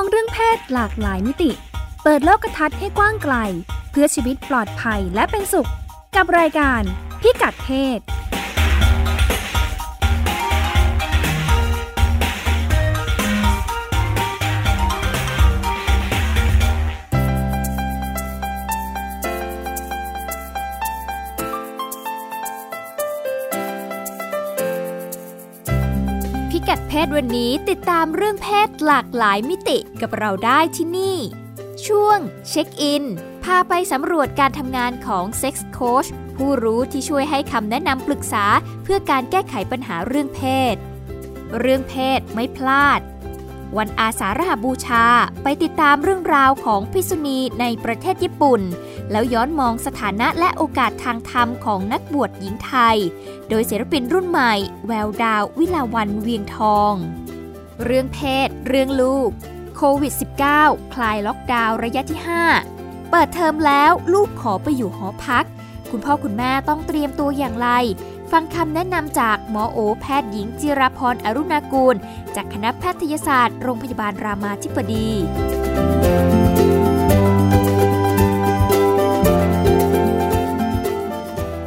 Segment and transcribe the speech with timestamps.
[0.00, 1.50] องเรื่องเพศหลากหลายมิติ
[2.02, 3.34] เปิดโลกทัศน์ให้กว้างไกล
[3.90, 5.70] เพื่อชีวิตปลอดภัยและเป็นสุข
[6.16, 6.82] กับรายการ
[7.20, 7.98] พิกัดเพศ
[27.04, 31.18] ศวันนี้ติดตามเรื่องเพศหลากหลายมิติกับเราได้ที่นี่
[31.86, 32.18] ช่วง
[32.48, 33.04] เช็คอิน
[33.44, 38.44] พาไปสำรวจการทำงานของเซ็กซ์โค้ชผู้รู้ที่ช่วยให้คำแนะนำปรึกษา
[38.82, 40.42] เพื่อการแก้ไขปัญหาเรื่องเพ
[40.74, 40.76] ศ
[41.58, 43.00] เรื่องเพศไม่พลาด
[43.78, 45.04] วันอาสาฬหบูชา
[45.42, 48.62] ไปติดตามเรื่องราวของพิษุณีในประเทศญี่ปุ่น
[49.10, 52.96] แล้วย้อนมองสถานะและโอกาสทางธรรมของนักบวชหญิงไทย
[53.48, 54.54] โดยศิลปินรุ่นใหม่
[54.86, 56.94] แววดาววิลาวันเวียงทอง
[57.84, 59.30] เรื่องเพศ เรื่องลูก
[59.76, 60.12] โควิด
[60.52, 62.18] -19 คลายล็อกดาวน์ระยะที่
[62.64, 65.44] 5 เปิดเทอมแล้วลูกขอไปอยู่หอพัก
[65.90, 67.68] คุณพ่อคุณแม่ต้องเตรียมตัวอย่างไร
[68.32, 71.96] ฟังคำแนะนำจากหมอโอแพทย์หญิงจิรพรอรุณากูล
[72.36, 75.08] จากคณะแพทยศาสตร์โรงพยาบาลรามาธิบดี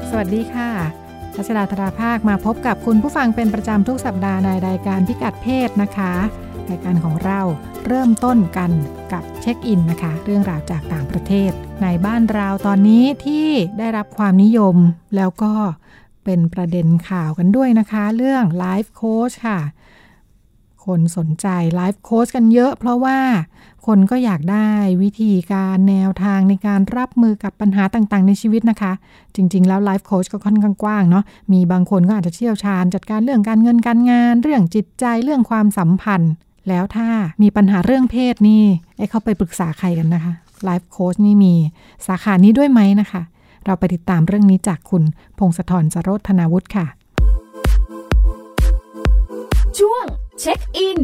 [0.09, 0.69] สวัสดีค่ะ
[1.37, 6.13] รัชดาธราภาคมาพบกับคุณผู้ฟังเป็นประจำทุกสัปดาห์ในรายการพิกัดเพศนะคะ
[6.69, 7.39] รายการของเรา
[7.87, 8.71] เริ่มต้นกัน
[9.13, 14.75] กับเช็คอินนะคะ เรื่องราวจากต่างประเทศ ในบ้านเราตอนนี้ที่ได้รับความนิยม
[15.15, 15.53] แล้วก็
[16.23, 19.59] เป็นประเด็นข่าวกันด้วยนะคะ เรื่องไลฟ์โค้ชค่ะ
[20.85, 23.19] คนสนใจไลฟ์โค้ชกันเยอะ เพราะว่า
[23.85, 24.69] คนก็อยากได้
[25.03, 28.93] วิธีการแนวทางในการรับมือกับปัญหาต่างๆ ในชีวิตนะคะ
[29.35, 36.33] จริง ๆ แล้วไลฟ์โค้ชก็ค่อนข้างกว้างเนาะมีบางคนก็อาจจะเชี่ยวชาญ จัดการเรื่องการเงินการงาน เรื่องจิตใจเรื่องความสัมพันธ์
[36.69, 37.09] แล้วถ้า
[37.41, 38.63] มีปัญหาเรื่องเพศนี่
[38.97, 40.33] ไอ้เข้าไปปรึกษาใครกันนะคะ
[40.65, 41.53] ไลฟ์โค้ชนี่มี
[42.07, 43.21] สาขานี้ด้วยไหมนะคะ
[43.65, 45.03] เราไปติดตามเรื่องนี้จากคุณ
[45.39, 46.85] พงศธรสโรธนาวุฒิค่ะ
[49.79, 50.05] ช่วง
[50.39, 50.99] เช็คอิน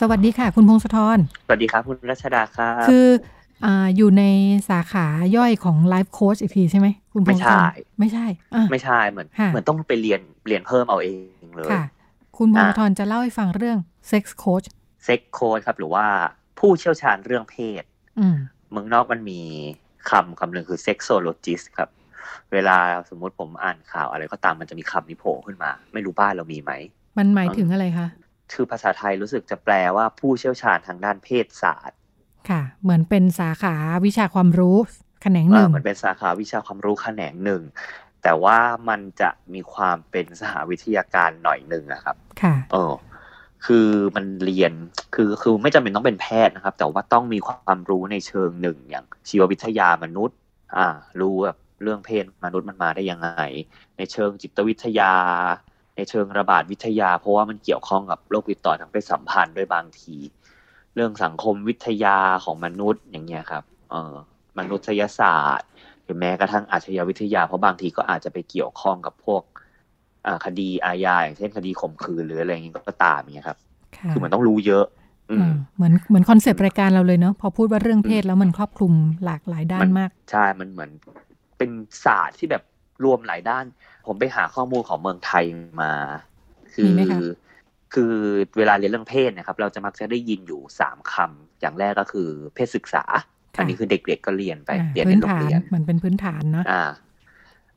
[0.00, 3.06] สวัสดีค่ะ คุณพงศธร สวัสดีครับ คุณรัชดาครับ คือ
[3.64, 4.24] อยู่ใน
[4.68, 5.06] สาขา
[5.36, 7.64] ย่อยของ life coach อีกทีใช่ไหมคุณพงศธร
[7.98, 11.08] ไม่ใช่ ไม่ใช่ ไม่ใช่เหมือนเหมือนต้องไปเรียนเรียนเพิ่มเอาเอ
[11.42, 11.82] งเลยค่ะ
[12.38, 13.78] คุณพงศธรจะเล่าให้ฟังเรื่อง
[14.08, 14.62] เซ็กซ์โค้ช
[15.04, 16.06] เซ็กซ์โค้ชครับ หรือว่า
[16.58, 17.82] ผู้เชี่ยวชาญเรื่องเพศ
[18.70, 19.40] เมืองนอกมันมี
[20.10, 21.90] คำคำหนึ่งคือ sexologist ครับ
[22.52, 22.76] เวลา
[23.10, 26.72] สมมุติผมอ่านข่าวอะไรก็ตามมันจะมีคำนี้โผล่ขึ้นมา ไม่รู้บ้านเรามีไหม
[27.18, 28.08] มันหมายถึงอะไรคะ
[28.52, 31.98] คือภาษาไทยรู้สึกจะแปลว่าผู้เชี่ยวชาญทางด้านเพศศาสตร์
[32.50, 33.74] ค่ะ เหมือนเป็นสาขา
[34.06, 34.76] วิชาความรู้
[35.22, 37.62] แขนงหนึ่งเหมือนเป็นสาขาวิชาความรู้แขนงหนึ่ง
[38.22, 42.92] แต่ว่ามันจะมีความเป็นสหวิทยาการหน่อยหนึ่งนะครับ ค่ะ เออ
[43.66, 44.72] คือมันเรียน
[45.14, 50.36] คือคือไม่จำเป็นต้องเป็นแพทย์นะครับ แต่ว่าต้องมีความรู้ในเชิงหนึ่งอย่างชีววิทยามนุษย์
[50.76, 50.86] อ่า
[51.20, 53.30] รู้แบบเรื่องเพศมนุษย์มันมาได้ยังไง
[53.96, 55.14] ในเชิงจิตวิทยา
[55.96, 60.16] ในเชิงระบาดวิทยา เพราะว่ามันเกี่ยวข้องกับโรคติดต่อทางเพศสัมพันธ์ด้วยบางที
[60.94, 64.14] เรื่องสังคมวิทยาของมนุษย์อย่างเงี้ยครับ เออ
[64.58, 65.68] มนุษยศาสตร์
[66.04, 69.42] หรือแม้กระทั่งอาชญาวิทยา เพราะบางทีก็อาจจะไปเกี่ยวข้องกับพวก
[70.44, 73.58] คดีอาญาอย่างเช่นคดีข่มขืนหรืออะไรอย่างนี้ก็ตามอย่างนี้ครับ
[74.10, 74.84] คือมันต้องรู้เยอะ
[75.76, 78.92] เหมือนเหมือนคอนเซปต์รายการเราเลยเนาะพอพูดว่าเรื่องเพศแล้วมันครอบคลุม
[79.24, 80.90] หลากหลายด้านมาก ใช่ มันเหมือน
[81.58, 81.70] เป็น
[82.04, 82.62] ศาสตร์ที่แบบ
[83.04, 83.64] รวมหลายด้าน
[84.06, 85.44] ผมไปหาข้อมูลของเมืองไทย
[85.82, 85.92] มา
[86.74, 86.90] คือ
[87.94, 88.14] คือ
[88.58, 93.04] เวลาเรียนเรื่องเพศนะครับ เราจะมักจะได้ยินอยู่สามคำอย่างแรกก็คือเพศศึกษา
[93.58, 96.82] อันนี้คือเด็กๆก็เรียนไปเรียนในโรงเรียนมันเป็นพื้นฐานเนาะอ่า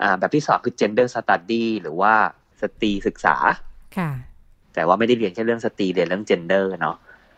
[0.01, 2.13] อ่า แบบที่สองคือ gender study หรือว่า
[2.61, 3.35] สตรีศึกษา
[3.97, 4.11] ค่ะ
[4.75, 6.95] แต่ว่าไม่ได้เรียนแค่เรื่องสตรีเรียนเรื่องเจนเดอร์เนาะ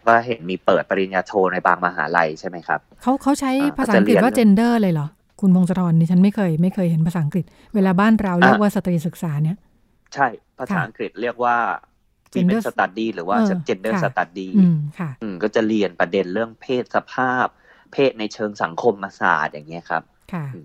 [0.07, 5.07] ก็เห็นมีเปิดปริญญาโทในบางมหาลัยใช่ไหมครับเขาเขาใช้ภาษาอังกฤษว่าเจนเดอร์เลยเหรอ
[5.41, 9.57] คุณพงศธรนี่ฉันไม่เคยไม่เคยเห็นภาษาอังกฤษ เวลาบ้านเราเรียกว่าสตรีศึกษาเนี่ย
[10.13, 10.28] ใช่
[10.59, 11.55] ภาษาอังกฤษเรียกว่า
[12.34, 13.37] gender study หรือว่า
[13.67, 14.47] gender study
[14.99, 15.11] ค่ะ
[15.43, 17.47] ก็จะเรียนประเด็นเรื่องเพศสภาพ
[17.93, 20.03] เพศในเชิงสังคมศาสตร์อย่างเงี้ยครับ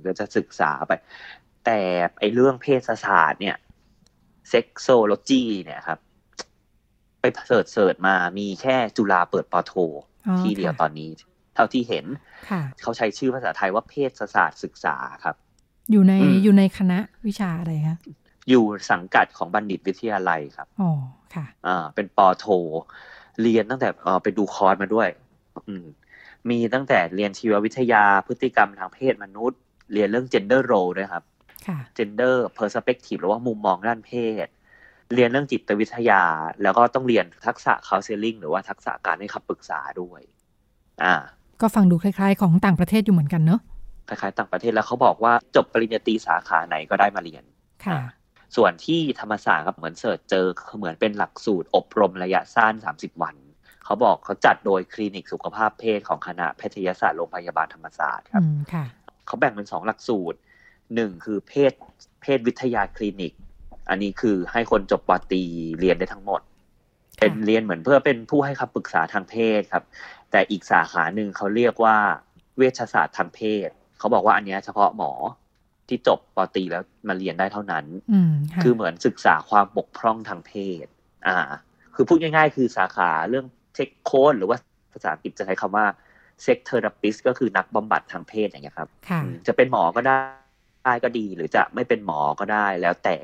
[0.07, 0.93] ก็จะศึกษาไป
[1.65, 1.79] แต่
[2.19, 3.57] ไอเรื่องเพศศาสตร์เนี่ย
[4.53, 5.99] sexology เนี่ยครับ
[7.21, 9.73] ไป search search มามีแค่จุฬาเปิดป.โท
[10.41, 11.11] ที่เดียวตอนนี้
[11.55, 12.07] เท่าที่เห็น
[12.83, 15.37] เขาใช้ชื่อภาษาไทยว่าเพศศาสตร์ศึกษาครับ
[15.91, 16.13] อยู่ใน
[16.43, 17.99] อยู่ในคณะวิชาอะไรคะ
[18.49, 20.91] อยู่สังกัดของบัณฑิตวิทยาลัยครับอ๋อ
[21.35, 22.47] ค่ะ อ่า เป็นป.โท
[23.43, 25.09] เรียนตั้งแต่เออไปดูคอร์สมาด้วย
[25.69, 25.85] อืม
[26.51, 29.61] มีตั้งแต่เรียนชีววิทยาพฤติกรรมทางเพศมนุษย์
[29.93, 31.36] เรียนเรื่อง gender role ด้วยครับค่ะ
[31.99, 34.13] gender perspective หรือว่ามุมมองด้านเพ
[34.45, 34.47] ศ
[35.15, 36.23] เรียนเรื่องจิตวิทยา
[36.63, 40.21] แล้วก็ต้องเรียนทักษะ counseling หรือว่าทักษะการให้คำปรึกษาด้วย
[41.03, 41.15] อ่า
[41.61, 43.61] ก็ฟังดูคล้ายๆ ของต่างประเทศอยู่เหมือนกันเนอะ
[44.09, 47.45] คล้ายๆต่างประเทศแล้วเขาบอกว่าจบปริญญาตรีสาขาไหนก็ได้มาเรียน
[47.87, 48.01] ค่ะ
[48.57, 50.47] ส่วนที่ธรรมศาสตร์ครับเหมือนเสิร์ชเจอ
[50.79, 53.37] เหมือนเป็นหลักสูตรอบรมระยะสั้น 30 วัน
[53.85, 58.45] เขาบอกเขาจัดโดยคลินิกสุขภาพเพศของคณะแพทยศาสตร์โรงพยาบาลธรรมศาสตร์ครับ
[59.27, 60.39] เขาแบ่งเป็นสองหลักสูตร
[60.95, 61.73] หนึ่งคือเพศ
[62.23, 63.33] เพศวิทยาคลินิก
[63.91, 65.43] อันนี้คือให้คนจบปตี
[65.81, 66.41] เรียนได้ทั้งหมด
[67.21, 69.85] เป็นเรียนเหมือนเพื่อเป็นผู้ให้คำปรึกษาทางเพศครับ
[70.31, 71.97] แต่อีกสาขาหนึ่งเขาเรียกว่า
[72.57, 73.69] เวชศาสตร์ทางเพศ
[73.99, 75.13] เขาบอกว่าอันนี้เฉพาะหมอ
[75.89, 77.85] ที่จบปตีแล้วมาเรียนได้เท่านั้น
[78.63, 80.53] คือเหมือนศึกษาความบกพร่องทางเพ
[80.85, 80.87] ศ
[81.27, 81.37] อ่า
[81.95, 84.57] คือพูดง่ายๆ คือสาขาเรื่องเทคโคนหรือว่า
[84.93, 85.87] ภาษาอังกฤษจะใช้คำว่า
[86.43, 88.89] sex therapist ก็คือนักบำบัดทางเพศอย่างเงี้ยครับ
[89.47, 90.19] จะเป็นหมอก็ได้
[90.87, 93.17] ได้ก็ดี หรือจะไม่เป็นหมอก็ได้แล้วแต่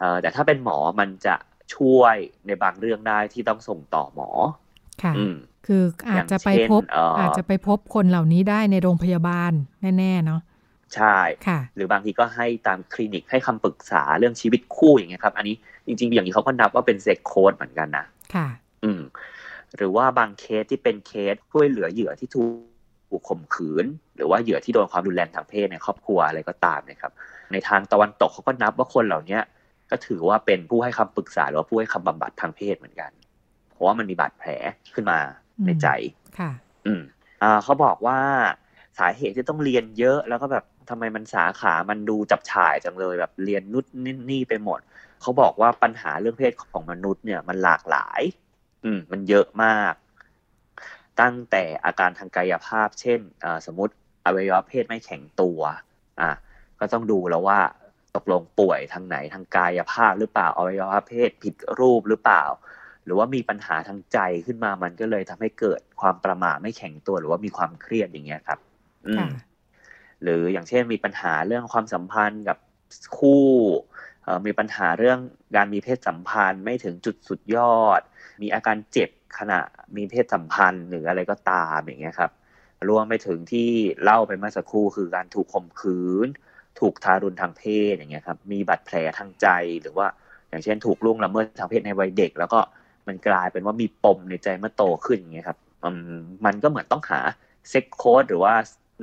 [0.00, 1.34] เออแต่ถ้าเป็นหมอมันจะ
[1.74, 2.16] ช่วย
[2.46, 4.30] ในบางเรื่องได้ที่ต้องส่งต่อหมอ
[5.02, 5.12] ค่ะ
[5.66, 6.82] คืออาจจะไปพบ
[7.18, 9.52] อาจจะไปพบคนเหล่านี้ได้ในโรงพยาบาล
[9.98, 10.40] แน่ๆเนาะ
[10.94, 11.16] ใช่
[11.46, 15.56] ค่ะ หรือบางทีก็ให้ตามคลินิกให้คำปรึกษาเรื่องชีวิตคู่อย่างเงี้ยครับ อันนี้
[15.86, 18.48] จริง ๆ อย่างนี้เขาก็นับว่าเป็น sex coach เหมือนกันนะ ค่ะ
[18.84, 19.02] อืม
[19.76, 22.71] หรือว่าบางเคสที่เป็นเคสช่วยเหลือเหยื่อที่ถูก
[23.12, 23.84] ถูกข่มขืน
[24.16, 27.12] หรือว่าเหยื่อที่โดนความรุนแรงทางเพศในครอบครัวอะไรก็ตามนะครับ
[27.52, 29.42] ในทางตะวันตกเขาก็นับว่าคนเหล่าเนี้ย
[29.90, 33.10] ก็ถือว่าเป็นผู้ให้คำปรึกษาหรือว่าผู้ให้คำบำบัดทางเพศเหมือนกัน
[33.70, 34.50] เพราะว่ามันมีบาดแผล
[34.94, 35.18] ขึ้นมา
[35.66, 35.88] ในใจ
[36.38, 36.50] ค่ะ
[36.86, 37.02] อืม
[37.42, 38.18] อ่าเขาบอกว่า
[38.98, 44.80] สาเหตุที่ต้องเรียนเยอะแล้วก็แบบทำไมมันสาขา มันดูจับฉ่ายจังเลยแบบเรียนนุดนี่นี่ไปหมด
[45.22, 48.20] เขาบอกว่าปัญหาเรื่องเพศของมนุษย์เนี่ยมันหลากหลาย
[48.84, 49.94] อืม มันเยอะมาก
[51.20, 53.20] ตั้งแต่อาการทางกายภาพ เช่น
[53.66, 53.94] สมมติ
[54.26, 55.60] อวัยวะเพศไม่แข็งตัว
[56.20, 56.32] อะ
[56.80, 57.60] ก็ต้องดูแล้วว่า
[58.16, 62.44] ตกลงป่วยทางไหนทางกายภาพหรือเปล่าอวัยวะเพศผิดรูปหรือเปล่า
[63.04, 68.58] หรือว่ามีปัญหาทางใจขึ้นมามันก็เลยทำให้เกิดความประมาทไม่แข็งตัว หรือว่ามีความเครียดอย่างเงี้ยครับ
[69.06, 69.28] อืม
[70.22, 72.58] หรืออย่างเช่นมีปัญหาเรื่องความสัมพันธ์กับ
[73.18, 73.46] คู่
[74.46, 75.18] มีปัญหาเรื่อง
[75.56, 78.00] การมีเพศสัมพันธ์ไม่ถึงจุดสุดยอด
[78.42, 79.60] มีอาการเจ็บขณะ
[79.96, 82.30] มีเพศสัมพันธ์หรืออะไรก็ตามอย่างเงี้ยครับ
[82.88, 83.68] รวมไปถึงที่
[84.02, 86.28] เล่าไปเมื่อสักครู่คือการถูกข่มขืน
[86.80, 89.48] ถูกทารุณทางเพศอย่างเงี้ยครับมีบาดแผลทางใจ
[89.82, 90.06] หรือว่า
[90.48, 92.60] อย่างเช่น ถูกล่วงละเมิดทางเพศในวัยเด็ก แล้วก็
[93.06, 95.58] มันกลายเป็นว่ามีปมในใจเมื่อโตขึ้นอย่างเงี้ยครับ
[96.44, 97.20] มันก็เหมือนต้องหา
[97.68, 98.54] เซ็กโค้ดหรือว่า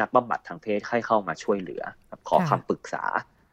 [0.02, 1.84] นักบำบัดทางเพศให้เข้ามาช่วยเหลือ
[2.30, 3.04] ขอคำปรึกษา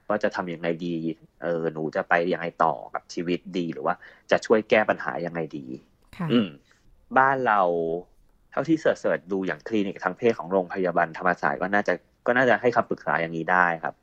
[0.08, 0.94] ว่าจะทำอย่างไรดี
[1.42, 3.94] เออหนูจะไปยังไงต่อกับชีวิตดีหรือว่า
[4.30, 5.66] จะช่วยแก้ปัญหายังไงดี
[6.32, 6.48] อืม
[7.18, 7.60] บ้านเรา
[8.50, 11.94] เท่าที่เสิร์ชดูอย่างคลินิกทางเพศของโรงพยาบาลธรรมศาสตร์ก็น่าจะ
[12.26, 13.94] ก็น่าจะให้คำปรึกษาอย่างนี้ได้ครับ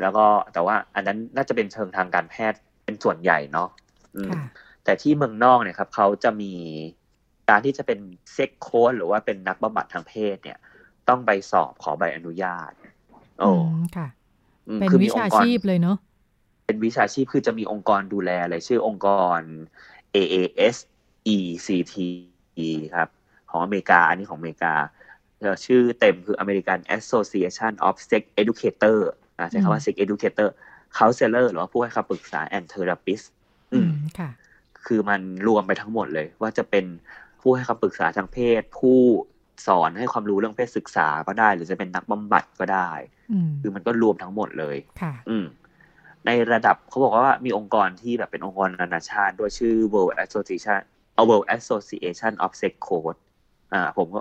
[0.00, 3.68] แล้วก็แต่ว่าอันนั้นน่าจะเป็นเชิงทางการแพทย์เป็นส่วนใหญ่เนาะ
[4.84, 6.52] แต่ที่เมืองนอกเนี่ยครับเขาจะมี
[7.50, 7.98] การที่จะเป็น
[8.32, 10.58] เซ็กโค้ดหรือว่าเป็นนักบำบัดทางเพศเนี่ย
[11.08, 12.72] ต้องไปสอบขอใบอนุญาต
[13.40, 13.50] โอ้
[13.96, 14.08] ค่ะ
[14.80, 15.96] เป็นวิชาชีพเลยเนาะ
[16.68, 19.40] เป็นวิชาชีพคือจะมีองค์กรดูแลเลยชื่อองค์กร
[20.16, 20.76] AAS
[21.36, 21.94] ECT
[22.94, 23.08] ครับ
[23.50, 24.74] ของอเมริกา อันนี้ของอเมริกา
[25.64, 28.98] ชื่อเต็มคือ American Association of Sex Educator
[29.50, 30.48] ใช้คำว่า Sex Educator
[30.98, 33.26] Counselor หรือว่าผู้ให้คำปรึกษา and Therapist
[33.72, 34.30] อืมค่ะ
[34.86, 36.84] คือมันรวมไปทั้งหมดเลย ว่าจะเป็น
[37.40, 38.98] ผู้ให้คำปรึกษาทางเพศ ผู้
[39.66, 42.90] สอนให้ความรู้เรื่องเพศศึกษาก็ได้ หรือจะเป็นนักบำบัดก็ได้
[43.60, 45.46] คือมันก็รวมทั้งหมดเลย ค่ะ อืม
[46.26, 50.80] ในระดับเขาบอกว่ามีองค์กรที่แบบเป็นองค์กรนานาชาติ ด้วยชื่อ World Association
[51.28, 53.18] World Association of Sex Code
[53.72, 54.20] อ่าผมก็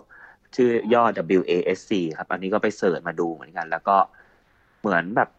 [0.56, 1.04] ชื่อย่อ
[1.39, 3.98] WASC ครับ อันนี้ก็ไปเสิร์ชมาดูเหมือนกัน แล้วก็
[4.80, 5.30] เหมือนแบบ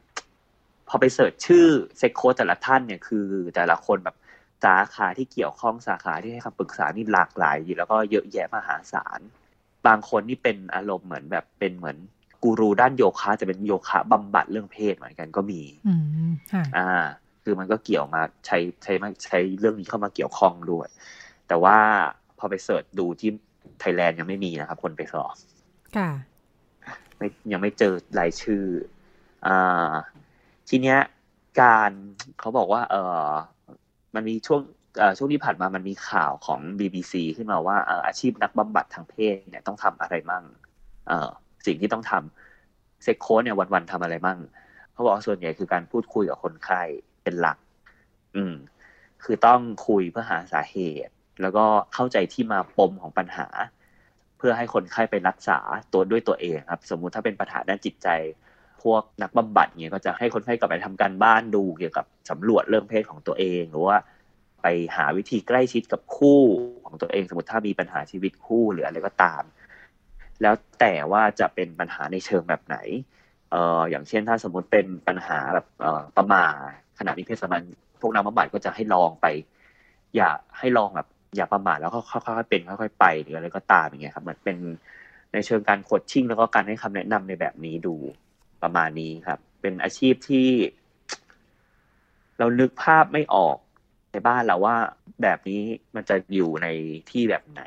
[0.88, 1.66] พอไป search ชื่อ
[1.98, 4.16] sex coach แต่ละท่านเนี่ยคือแต่ละคนแบบ
[4.64, 9.20] สาขาที่เกี่ยวข้องสาขาที่ให้คำปรึกษานี่หลากหลาย แล้วก็เยอะแยะมหาศาล
[9.86, 11.98] บางคนนี่เป็นอารมณ์เหมือนแบบเป็นเหมือน
[12.42, 15.94] กูรูด้านโยคะจะเป็นโยคะบำบัดเรื่องเพศเหมือนกันก็มีอื
[16.28, 16.30] ม
[16.76, 16.90] อ่า
[17.42, 18.92] คือมันก็เกี่ยวมาใช้ใช้
[19.24, 20.88] ใช้เรื่องนี้เข้ามาเกี่ยวข้องด้วย
[21.48, 21.76] แต่ว่า
[22.38, 23.30] พอไป search ดูที่
[23.80, 25.34] ไทยแลนด์ยังไม่มีนะครับ คนไปสอบ
[25.96, 26.10] ค่ะ
[27.16, 28.64] ไม่ยังไม่เจอรายชื่อ
[29.46, 29.92] อ่า
[30.68, 30.98] ทีเนี้ย
[31.60, 31.90] การ
[32.40, 32.94] เขาบอกว่า เอ
[33.26, 33.30] อ
[34.14, 34.60] มันมีช่วง
[35.18, 37.76] ช่วงที่ผ่านมามันมีข่าวของ BBC ขึ้นมาว่า
[38.06, 40.44] อาชีพนักบำบัดทางเพศเนี่ยต้องทำอะไรมั่ง
[41.08, 41.30] เออ
[41.68, 44.38] สิ่งที่ต้องทำเซ็กโค้ดเนี่ยวันๆทำอะไรมั่ง
[44.92, 46.82] เขาบอกส่วนใหญ่คือการพูดคุยกับคนไข้
[47.22, 47.58] เป็นหลัก
[48.36, 48.54] อืม
[49.24, 53.46] คือต้องคุยเพื่อหาสาเหตุ แล้วก็เข้าใจที่มาปมของปัญหา
[54.38, 55.58] เพื่อให้คนไข้ไปรักษา
[55.92, 58.08] ตัวด้วยตัวเองครับ สมมุติถ้าเป็นปัญหาด้านจิตใจ
[58.82, 63.96] พวกนักบำบัดเนี่ยก็จะให้คนไข้กลับไปทำการบ้านดูเกี่ยวกับสำรวจเรื่องเพศของตัวเอง หรือว่า
[64.62, 66.42] ไปหาวิธีใกล้ชิดกับคู่
[66.86, 69.42] ของตัวเอง สมมติถ้ามีปัญหาชีวิตคู่หรืออะไรก็ตาม
[70.42, 72.76] แล้วแต่ว่าจะเป็นปัญหาในเชิงแบบไหน
[73.50, 76.44] เอ่ออย่างเช่นถ้าสมมติเป็นปัญหาแบบเอ่อประมา
[76.98, 79.26] ขณะมีเพศสัมพันธ์พวกนักบำบัดก็จะให้ลองไป
[80.16, 84.56] อย่าให้ลองแบบ อย่าประมาทแล้วก็ค่อยๆเป็นค่อยๆไปหรืออะไรก็ตามอย่างเงี้ยครับเหมันเป็น
[85.32, 87.94] ในเชิงการโคชชิ่งแล้วก็การให้คำแนะนำในแบบนี้ดู
[88.62, 90.48] ประมาณนี้ครับ เป็นอาชีพที่
[92.38, 93.56] เรานึกภาพไม่ออก
[94.12, 94.76] ในบ้านเราว่า
[95.22, 95.62] แบบนี้
[95.94, 96.66] มันจะอยู่ใน
[97.10, 97.62] ที่แบบไหน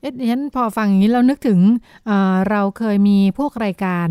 [0.00, 1.58] เอ๊ะดิฉันพอฟังอย่างนี้เรานึกถึง
[2.06, 4.08] เอ่อเราเคยมีพวกรายการ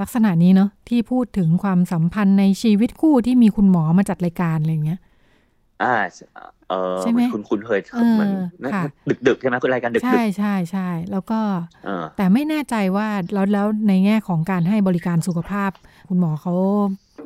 [0.00, 5.00] ลักษณะนี้เนาะที่พูดถึงความสัมพันธ์ในชีวิตคู่ที่มีคุณหมอมาจัดรายการอะไรอย่างเงี้ย
[5.82, 5.94] อ่า
[6.68, 8.28] เออใช่ไหมคุณคุณเคยเออมัน
[8.74, 11.40] ค่ะดึกดึกๆใช่ไหมคุณรายการดึกใช่ดึกใช่ใช่แล้วก็
[11.84, 15.70] เออแต่ไม่แน่ใจว่าแล้วแล้วในแง่ของการให้บริการสุขภาพ
[16.08, 16.54] คุณหมอเขา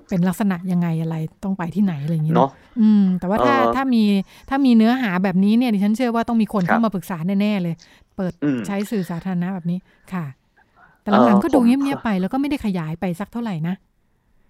[0.08, 2.50] เป็นลักษณะยังไงอะไรต้องไปที่ไหนอะไรอย่างเงี้ยเนาะ
[2.80, 4.02] อืม แต่ว่าถ้าเออถ้ามี
[4.48, 7.74] ถ้ามีเนื้อหาแบบนี้เนี่ยดิฉันเชื่อว่าต้องมีคนครับเข้ามาปรึกษาแน่ๆเลย
[8.16, 9.78] เปิดอืมใช้สื่อสาธารณะแบบนี้
[10.12, 10.26] ค่ะ
[11.02, 13.74] แต่เออหลังๆก็ดูผมเงียบๆไปแล้วก็ไม่ได้ขยายไปสักเท่าไหร่นะ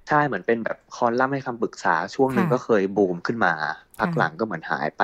[0.09, 3.53] ใช่เหมือนเป็นแบบคอลัมน์ให้คำปรึกษาช่วงหนึ่งค่ะก็เคยบูมขึ้นมา
[3.99, 5.03] พักค่ะหลังก็เหมือนหายไป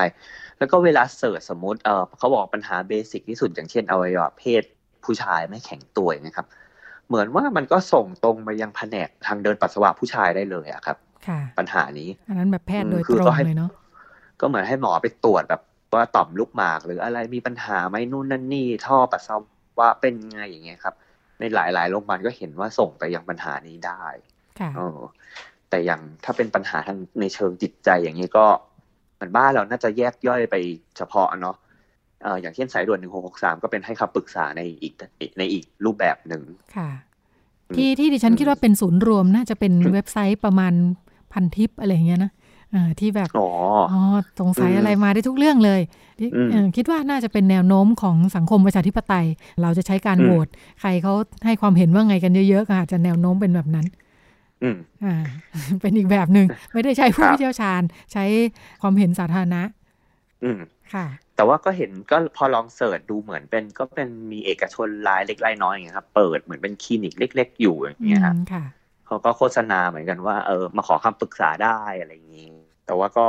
[0.57, 4.63] แล้วก็เวลาเสิร์ชสมมติเออเขาบอกปัญหาเบสิกที่สุดอย่างเช่นอวัยวะเพศ
[5.03, 6.47] ผู้ชายไม่แข็งตัวอย่างเงี้ยครับ
[7.07, 10.97] เหมือนว่ามันก็ส่งตรงไปยังแผนกทางเดินปัสสาวะผู้ชายได้เลยอะครับ
[11.27, 13.71] ค่ะปัญหานี้ อันนั้นแบบแพทย์โดยอืมคือตรก็งให้เลยเนาะ
[14.39, 15.61] ก็เหมือนให้หมอไปตรวจแบบ
[15.93, 19.35] ว่าต่อมลูกหมาก หรืออะไรมีปัญหาไหมนู่นนั่นนี่ท่อปัสสา
[19.79, 20.95] วะเป็นไงอย่างเงี้ยครับ
[21.39, 24.05] ในหลายๆโรงพยาบาลก็เห็นว่าส่งไปยังปัญหานี้ได้
[24.59, 24.99] ค่ะเออ
[25.69, 28.45] แต่อย่างถ้าเป็นปัญหาทางในเชิงจิตใจอย่างนี้ก็
[29.15, 30.55] เหมือนบ้านเราน่าจะแยกย่อยไป
[30.97, 34.93] เฉพาะเนาะเอออย่างเช่นสายด่วนหนึ่งหกหกสามก็เป็นให้คำปรึกษาในอีก
[35.37, 36.41] ในอีกรูปแบบหนึ่ง
[36.75, 36.89] ค่ะ
[37.69, 40.73] อืมที่ที่ดิฉันอืมคิดว่าเป็นศูนย์รวมน่าจะเป็นเว็บไซต์ประมาณ
[41.33, 42.31] พันทิปอะไรอย่างเงี้ยนะ
[42.71, 43.47] เออที่แบบอ๋อ
[43.91, 43.99] อ๋อ
[44.39, 45.81] สงสัยอืมอะไรมาได้ทุกเรื่องเลย
[46.19, 49.25] ที่อืมเอ่อคิดว่าน่าจะเป็นแนวโน้มของสังคมประชาธิปไตย
[49.61, 50.47] เราจะใช้การอืมโหวต
[50.81, 51.13] ใครเขา
[51.45, 53.85] ให้ความเห็นว่าไงกันเยอะๆก็อาจจะแนวโน้มเป็นแบบนั้น
[54.63, 55.15] อืมอ่า
[55.81, 57.81] เป็นอีกแบบหนึ่งไม่ได้ใช้ผู้ครับเชี่ยวชาญ
[58.13, 58.23] ใช้
[58.81, 59.61] ความเห็นสาธารณะ
[60.43, 60.74] อืมค่ะ
[61.35, 68.63] แต่ว่าก็เห็นก็พอลองเสิร์ชดูเหมือนเป็น ก็เป็นมีเอกชนรายเล็กรายน้อยอย่างเงี้ยครับเปิดเหมือนเป็นคลินิกเล็ก ๆ อยู่อย่างอืเงี้ยครับมค่ะ
[69.05, 72.51] เขาก็โฆษณาเหมือนกันว่าเออมาขอคำปรึกษาได้อะไรอย่างนี้
[72.85, 73.27] แต่ว่าก็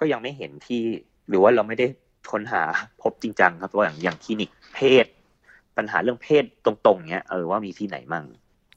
[0.00, 0.82] ก็ยังไม่เห็นที่
[1.28, 1.86] หรือว่าเราไม่ได้
[2.32, 2.62] ค้นหา
[3.02, 5.06] พบจริงจังครับว่าอย่างอย่างคลินิกเพศ
[5.76, 8.24] ปัญหาเรื่องเพศตรงๆเนี้ยเออว่ามีที่ไหนมั่ง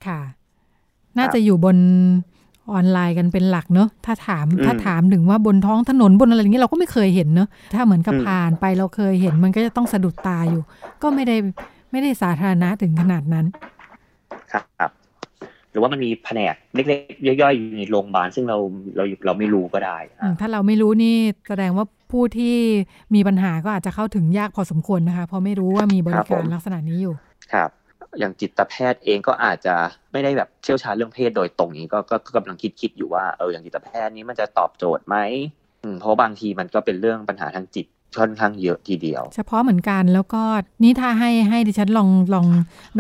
[0.06, 0.20] ค่ะ
[1.18, 1.78] น่าจะอยู่บน
[2.74, 10.62] ออนไลน์กันเป็นหลักเนอะถ้าถามอืมถ้าถามถึงว่าบนท้องถนนบนอะไรอย่างเงี้ยเราก็ไม่เคยเห็นเนอะถ้าเหมือนกับอืมผ่านไปเราเคยเห็นมันก็จะต้องสะดุดตาอยู่
[11.02, 11.38] ก็ไม่ได้
[11.92, 13.46] ไม่ได้สาธารณะถึงขนาดนั้น
[14.52, 14.92] ครับ
[15.72, 18.58] หรือว่ามันมีแผนกเล็กๆย่อยๆอยู่ในโรงพยาบาลซึ่งเรา
[18.96, 21.16] เราเราไม่รู้ก็ได้อือะมถ้าเราไม่รู้นี่
[21.50, 22.56] แสดงว่าผู้ที่
[23.16, 27.14] มีปัญหาก็อาจจะเข้าถึงยากพอสมควรนะคะเพราะไม่รู้ว่ามีบริการลักษณะนี้อยู่
[27.54, 27.70] ครับ
[28.20, 29.76] อย่างจิตแพทย์เองก็อาจจะ
[30.12, 35.18] ไม่ได้แบบเชี่ยวชาญเรื่องเพศโดยตรงนี้ก็ก็ก็กำลังคิดคิดอยู่ว่าเอออย่างจิตแพทย์นี้มันจะตอบโจทย์ไหม
[35.84, 37.88] อืมเพราะบางทีมันก็เป็นเรื่องปัญหาทางจิต
[38.20, 40.44] ค่อนข้างเยอะทีเดียว เฉพาะเหมือนกันแล้วก็
[40.84, 42.48] นี่ถ้าให้ให้ดิฉันลองลองเ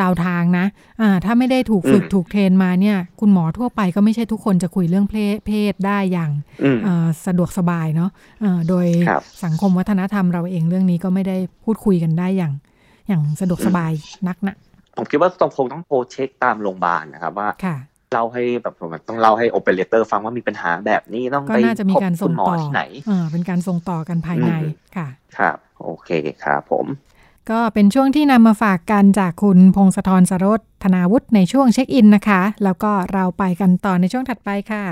[0.01, 0.65] ดาทางนะ
[1.01, 6.31] อ่าถ้าไม่ได้ถูกฝึกอืมถูก train มาเนี่ย คุณหมอทั่วไปก็ไม่ใช่ทุกคนจะคุยเรื่องเพศเพศได้อย่าง
[6.63, 8.09] อืมเอ่อสะดวกสบายเนาะ
[8.41, 12.53] เอ่อโดยครับสังคมวัฒนธรรมเราเองเรื่องนี้ก็ไม่ได้พูดคุยกันได้อย่าง
[13.07, 13.91] อย่างสะดวกสบาย
[14.27, 14.55] นักนะ
[14.99, 17.75] ผมคิดว่าต้องคงต้องโทรเช็คตามโรงพยาบาลนะครับว่าค่ะ
[18.13, 26.09] เล่าให้แบบผมต้องเล่าให้โอเปอเรเตอร์ฟังว่ามีปัญหาแบบนี้ต้องก็ไปน่าจะมีการพบส่คุณหมอต่อที่ไหนเออเป็นการส่งต่อกันภายในอืมค่ะ ครับ โอเค
[26.43, 26.85] ครับผม
[27.51, 34.83] ก็เป็นช่วงที่นำมาฝากกันจากคุณพงศธรสรสธนาวุฒิในช่วงเช็คอินนะคะ แล้วก็เราไปกันต่อในช่วงถัดไปค่ะ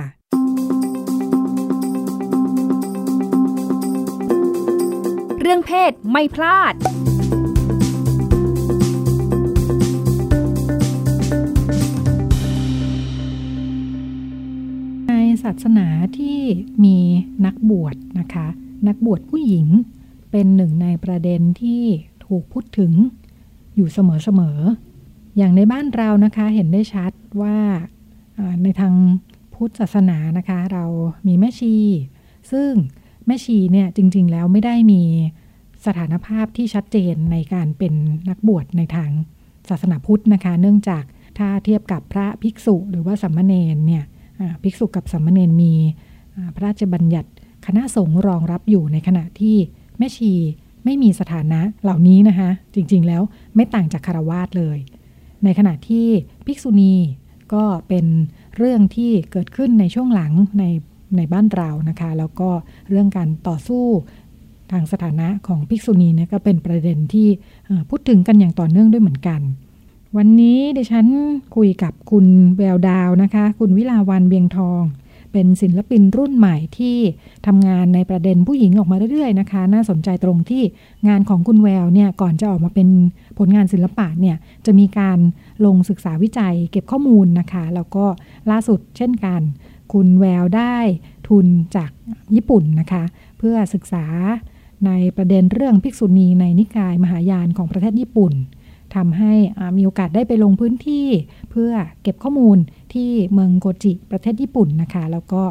[5.42, 6.74] เรื่องเพศไม่พลาด
[15.44, 16.40] ศาสนาที่
[16.84, 16.98] มี
[17.46, 18.48] นักบวชนะคะ
[18.88, 19.68] นักบวชผู้หญิง
[20.32, 21.84] เป็นหนึ่งในประเด็นที่
[22.26, 22.92] ถูกพูดถึง
[23.76, 27.58] อยู่เสมอๆ อย่างในบ้านเรานะคะเห็นได้ชัดว่า
[28.64, 28.94] ในทาง
[29.54, 30.86] พุทธศาสนานะคะ เรา
[31.28, 31.76] มีแม่ชี
[32.52, 32.72] ซึ่ง
[33.26, 35.04] แม่ชีเนี่ยจริงๆแล้วไม่ได้มี
[35.86, 37.94] สถานภาพที่ชัดเจนในการเป็น
[38.30, 39.12] นักบวชในทาง
[39.70, 41.04] ศาสนาพุทธนะคะ เนื่องจาก
[41.38, 44.04] ถ้าเทียบกับพระภิกษุหรือว่าสัมมาเนนเนี่ย
[44.64, 45.74] ภิกษุกับสามเณรมี
[46.56, 47.30] พระราชบัญญัติ
[47.66, 49.58] คณะสงฆ์รองรับอยู่ในขณะที่
[49.98, 50.34] แม่ชี
[50.86, 53.22] ไม่มีสถานะเหล่านี้นะคะ จริงๆแล้ว
[53.56, 54.78] ไม่ต่างจากคารวาสเลย
[55.44, 56.08] ในขณะที่
[56.46, 56.94] ภิกษุณี
[57.54, 58.06] ก็เป็น
[58.58, 60.64] เรื่องที่เกิดขึ้นในช่วงหลังใน
[61.18, 62.50] ในบ้านเรานะคะ แล้วก็
[62.90, 63.86] เรื่องการต่อสู้
[64.72, 67.28] ทางสถานะของภิกษุณีเนี่ยก็เป็นประเด็นที่
[67.90, 69.42] พูดถึงกันอย่างต่อเนื่องด้วยเหมือนกัน
[70.18, 71.08] วันนี้ดิฉัน
[71.56, 72.26] คุยกับคุณ
[72.58, 74.84] แววดาวนะคะ คุณวิลาวันเบียงทอง
[75.32, 76.98] เป็นศิลปินรุ่นใหม่ที่
[77.48, 80.64] ทำงานในประเด็นผู้หญิงออกมาเรื่อยๆนะคะ น่าสนใจตรงที่
[81.08, 82.88] งานของคุณแววเนี่ยก่อนจะออกมาเป็น
[83.38, 85.20] ผลงานศิลปะเนี่ยจะมีการ
[85.66, 88.06] ลงศึกษาวิจัยเก็บข้อมูลนะคะ แล้วก็
[88.52, 89.42] ล่าสุดเช่นกัน
[89.94, 90.78] คุณแววได้
[91.28, 91.92] ทุนจาก
[92.36, 93.04] ญี่ปุ่นนะคะ
[93.38, 94.06] เพื่อศึกษา
[94.86, 98.34] ในประเด็นเรื่องภิกษุณีในนิกายมหายานของประเทศญี่ปุ่น
[98.98, 99.34] ทำให้
[99.78, 101.08] มีโอกาสได้ไปลงพื้นที่
[101.52, 101.72] เพื่อ
[102.04, 102.58] เก็บข้อมูล
[102.94, 105.42] ที่เมืองโกจิประเทศญี่ปุ่นนะคะ แล้วก็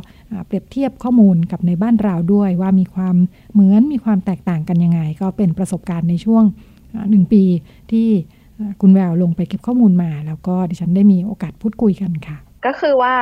[0.46, 3.16] เปรียบเทียบข้อมูลกับในบ้านเราด้วยว่ามีความ
[3.52, 6.44] เหมือนมีความแตกต่างกันยังไง ก็เป็นประสบการณ์ในช่วง
[7.10, 7.42] หนึ่งปี
[7.92, 8.08] ที่
[8.80, 12.36] คุณแววลงไปเก็บข้อมูลมา แล้วก็ดิฉันได้มีโอกาสพูดคุยกันค่ะ
[12.66, 13.14] ก็คือว่า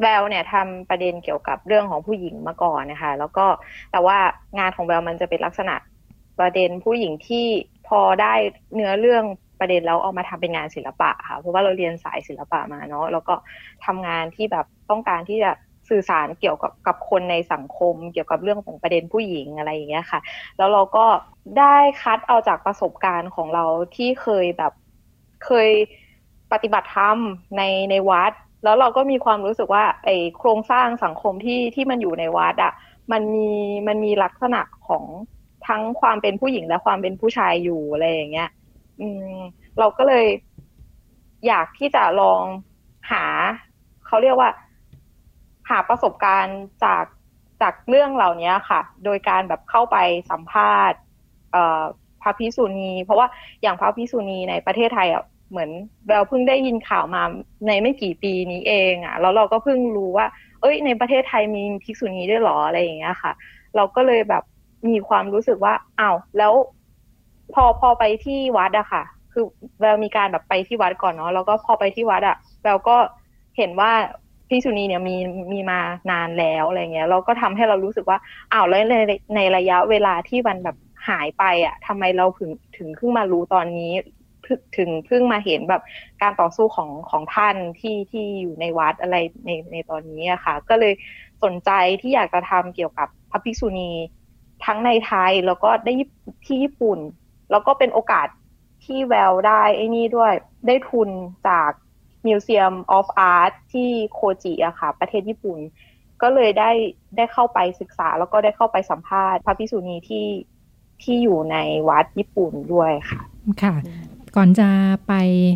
[0.00, 3.46] แววเนี่ยทำประเด็นเกี่ยวกับเรื่องของผู้หญิงมาก่อนนะคะ แล้วก็
[3.92, 4.18] แต่ว่า
[4.58, 5.74] งานของแววมันจะเป็นลักษณะ
[6.38, 7.46] ประเด็นผู้หญิงที่
[7.88, 8.34] พอได้
[8.74, 9.24] เนื้อเรื่อง
[9.60, 13.34] ประเด็นแล้วเอามาทำเป็นงานศิลปะค่ะเพราะว่าเราเรียนสายศิลปะมาเนาะแล้วก็
[13.86, 15.50] ทำงานที่แบบต้องการที่จะ
[15.90, 20.20] สื่อสารเกี่ยวกับกับคนในสังคม เกี่ยวกับเรื่องของประเด็นผู้หญิงอะไรอย่างเงี้ยค่ะ
[20.58, 21.06] แล้วเราก็
[21.58, 23.64] ได้คัดเอาจากประสบการณ์ของเรา
[23.96, 24.72] ที่เคยแบบ
[25.44, 25.70] เคย
[26.52, 27.18] ปฏิบัติธรรม
[27.56, 28.32] ในในวัด
[28.64, 30.08] แล้วเราก็มีความรู้สึกว่าไอ
[30.38, 32.72] โครงสร้างสังคมที่ที่มันอยู่ในวัดอะ่ะ
[33.12, 33.50] มันมี
[33.88, 35.04] มันมีลักษณะของ
[35.68, 38.48] ทั้งความเป็นผู้หญิงและความเป็นผู้ชายอยู่อะไรอย่างเงี้ย
[38.98, 39.28] อืม
[39.78, 40.24] เราก็เลย
[41.46, 42.44] อยากที่จะลอง
[43.10, 43.24] หา
[44.06, 44.50] เขาเรียกว่า
[45.68, 47.04] หาประสบการณ์จาก
[47.62, 49.96] จากเรื่องเหล่านี้ค่ะ โดยการแบบเข้าไป
[50.30, 50.98] สัมภาษณ์
[52.22, 53.26] พระพิสุณี เพราะว่า
[53.62, 55.70] อย่างพระพิสุณีในประเทศไทยอะเหมือน
[56.10, 57.22] เราเพิ่งได้ยินข่าวมา
[57.66, 60.26] ในไม่กี่ปีนี้เองอะแล้วเราก็เพิ่งรู้ว่า
[60.60, 63.32] เอ้ย ในประเทศไทยมีพิสุณีด้วยหรออะไรอย่างเงี้ยค่ะ
[63.76, 64.42] เราก็เลยแบบ
[64.88, 66.52] มีความรู้สึกว่าอ้าวแล้ว
[67.54, 69.44] พอพอไปที่วัดอะค่ะ คือ
[69.80, 72.96] แววมีการแบบไปที่วัดก่อนเนาะแล้วก็พอไปที่วัดอะแววก็
[73.56, 73.92] เห็นว่า
[74.48, 75.16] พี่สุนีเนี่ยมี
[75.52, 78.18] มีมานานแล้วอะไรเงี้ยเราก็ทำให้เรารู้สึกว่า
[78.52, 78.94] อ้าวแล้วใน
[79.36, 80.76] ในระยะเวลาที่มันแบบ
[81.08, 83.92] หายไปอะทำไมเราถึงถึงเพิ่งมารู้ตอนนี้
[84.76, 85.82] ถึงเพิ่งมาเห็นแบบ
[86.22, 90.92] การต่อสู้ของของท่านที่ที่อยู่ในวัดอะไรในในตอนนี้อะค่ะ ก็เลย
[91.44, 93.90] สนใจที่อยากจะทำเกี่ยวกับพระภิกษุณี
[94.64, 95.92] ทั้งในไทยแล้วก็ได้
[96.46, 96.98] ที่ญี่ปุ่น
[97.50, 98.28] แล้วก็เป็นโอกาส
[98.84, 100.32] ที่แววได้ไอ้นี่ด้วย
[100.66, 101.08] ได้ทุน
[101.48, 101.70] จาก
[102.26, 105.58] Museum of Art ที่โคจิอะค่ะ ประเทศญี่ปุ่น
[106.22, 106.70] ก็เลยได้
[107.16, 110.26] ได้เข้าไปศึกษา แล้วก็ได้เข้าไปสัมภาษณ์ พระพิสุณีที่
[111.02, 111.56] ที่อยู่ใน
[111.88, 113.20] วัดญี่ปุ่นด้วยค่ะ
[113.62, 113.74] ค่ะ
[114.36, 114.68] ก่อนจะ
[115.08, 115.12] ไป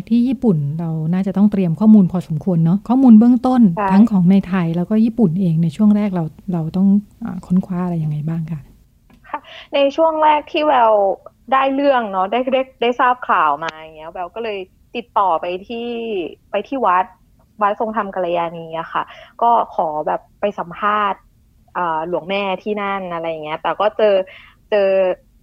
[0.09, 6.23] ที่ญี่ปุ่นเราน่าจะต้องเตรียมข้อมูลพอสมควรเนาะข้อมูลเบื้องต้นทั้งของในไทยแล้วก็ญี่ปุ่นเองในช่วงแรกเรา
[6.53, 6.87] เราต้อง
[7.23, 8.61] อค้นคว้าอะไรยังไงบ้างคะ
[9.73, 10.93] ในช่วงแรกที่แวว
[11.53, 14.59] ได้เรื่องเนาะได้ได้ได้ทราบข่าวมาอย่างเงี้ยแววก็เลย
[14.95, 15.89] ติดต่อไปที่
[16.51, 17.05] ไปที่วัด
[17.61, 19.03] วัดทรงธรรมกัลยาณีอะค่ะ
[19.41, 21.19] ก็ขอแบบไปสัมภาษณ์
[22.07, 24.15] หลวงแม่ที่นั่นอะไรเงี้ย แต่ก็เจอ
[24.71, 24.89] เจอ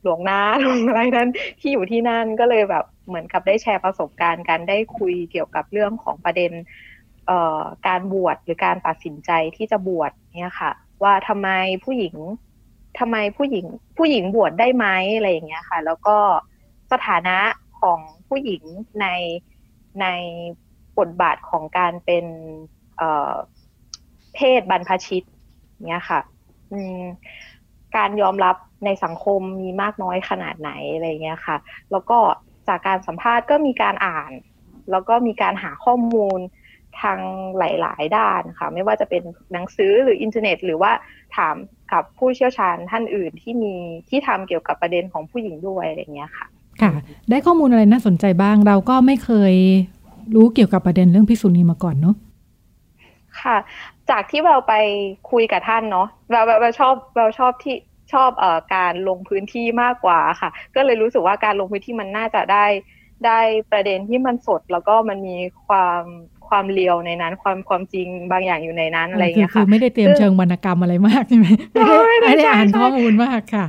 [0.03, 1.29] หลวงนาหลวงอะไรนั้น
[1.61, 6.53] ที่อยู่ที่นั่นก็เลยแบบเหมือนกับได้แชร์ประสบการณ์กันได้คุยเกี่ยวกับเรื่องของประเด็น
[7.87, 11.49] การบวชหรือการตัดสินใจที่จะบวชเนี่ยค่ะ ว่าทำไม
[11.85, 12.15] ผู้หญิง
[12.99, 16.17] ทำไมผู้หญิงผู้หญิงบวชได้ไหมอะไรอย่างเงี้ยค่ะ แล้วก็
[16.93, 17.39] สถานะ
[17.81, 18.63] ของผู้หญิง
[19.01, 19.07] ใน
[20.01, 20.07] ใน
[20.99, 22.25] บทบาทของการเป็น
[22.99, 25.23] เเพศบรรพชิต
[25.89, 26.21] เนี้ยค่ะ
[27.97, 31.57] การยอมรับในสังคมมีมากน้อยขนาดไหนอะไรเงี้ยค่ะ
[31.91, 32.19] แล้วก็
[32.69, 34.33] จากการสัมภาษณ์ก็มีการอ่าน
[34.91, 36.39] แล้วก็มีการหาข้อมูล
[37.03, 37.19] ทาง
[37.59, 40.93] หลาย ๆ ด้านค่ะ ไม่ว่าจะเป็นหนังสือหรืออินเทอร์เน็ต หรือว่า
[41.37, 41.57] ถาม
[41.93, 43.75] กับผู้เชี่ยวชาญท่านอื่นที่มี
[44.09, 46.47] ที่ทำเกี่ยวกับประเด็นของผู้หญิงด้วยอะไรเงี้ยค่ะ
[46.83, 46.93] ค่ะ
[47.31, 49.55] ได้ข้อมูลอะไรน่าสนใจบ้าง เราก็ไม่เคย
[50.35, 52.17] รู้เกี่ยวกับประเด็นเรื่องพิษุณีมาก่อนเนาะ
[53.43, 53.57] ค่ะ
[54.11, 54.75] จากที่เราไป
[55.31, 57.77] คุยกับท่านเนาะเราเราชอบเราชอบที่
[58.13, 62.67] ชอบเอ่อการลงพื้นที่มากกว่าค่ะ ก็เลยรู้สึกว่าการลงพื้นที่มันน่าจะได้
[63.27, 63.41] ได้
[63.73, 66.03] ประเด็นที่มันสดแล้วก็มันมีความ
[66.49, 73.67] ความเลียวในนั้น ความความจริงบางอย่างอยู่ในนั้นอะไรอย่างเงี้ยค่ะคือไม่ได้เตรียมเชิงวรรณกรรมอะไรมากใช่ไหมไม่ได้ไม่ได้อ่านข้อมูลมากค่ะ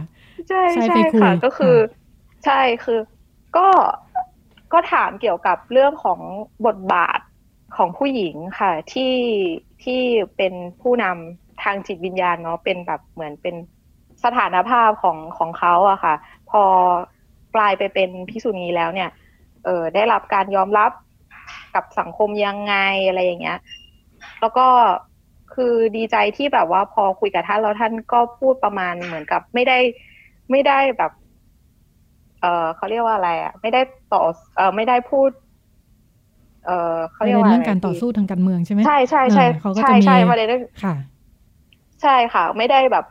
[0.50, 1.76] ใช่ใช่ค่ะก็คือ
[2.46, 3.00] ใช่คือ
[3.58, 3.68] ก็
[4.74, 6.20] ก็ถามเกี่ยวกับเรื่องของ
[6.66, 7.20] บทบาท
[7.78, 9.16] ของผู้หญิงค่ะ ที่
[9.84, 10.02] ที่
[10.38, 13.56] เป็นผู้นำทางจิตวิญญาณเนาะเป็นแบบเหมือนเป็น
[14.24, 16.16] สถานภาพของของเขาอะค่ะ
[16.52, 16.64] พอ
[17.56, 19.10] กลายไปเป็นพิษุณีแล้วเนี่ย
[19.66, 20.92] เออได้รับการยอมรับ
[21.78, 22.76] กับสังคมยังไง
[23.08, 23.60] อะไรอย่างเงี้ย
[24.42, 24.68] แล้วก็
[25.54, 29.78] คือดีใจที่แบบว่าพอคุยกับท่านแล้วท่านก็พูดประมาณเหมือนกับไม่ได้
[30.52, 31.12] ไม่ได้แบบ
[32.42, 33.82] เออเขาเรียกว่าอะไรอะ ไม่ได้
[34.14, 34.24] ต่อ
[34.56, 35.30] เออไม่ได้พูด
[36.66, 40.48] เออเขาเรียกว่าเรื่องการต่อสู้ทางการเมืองใช่ไหมใช่ใช่ใช่เขาก็ใช่จะมีใช่ประเด็น
[40.84, 40.94] ค่ะ
[42.02, 43.06] ใช่ค่ะ ไม่ได้แบบ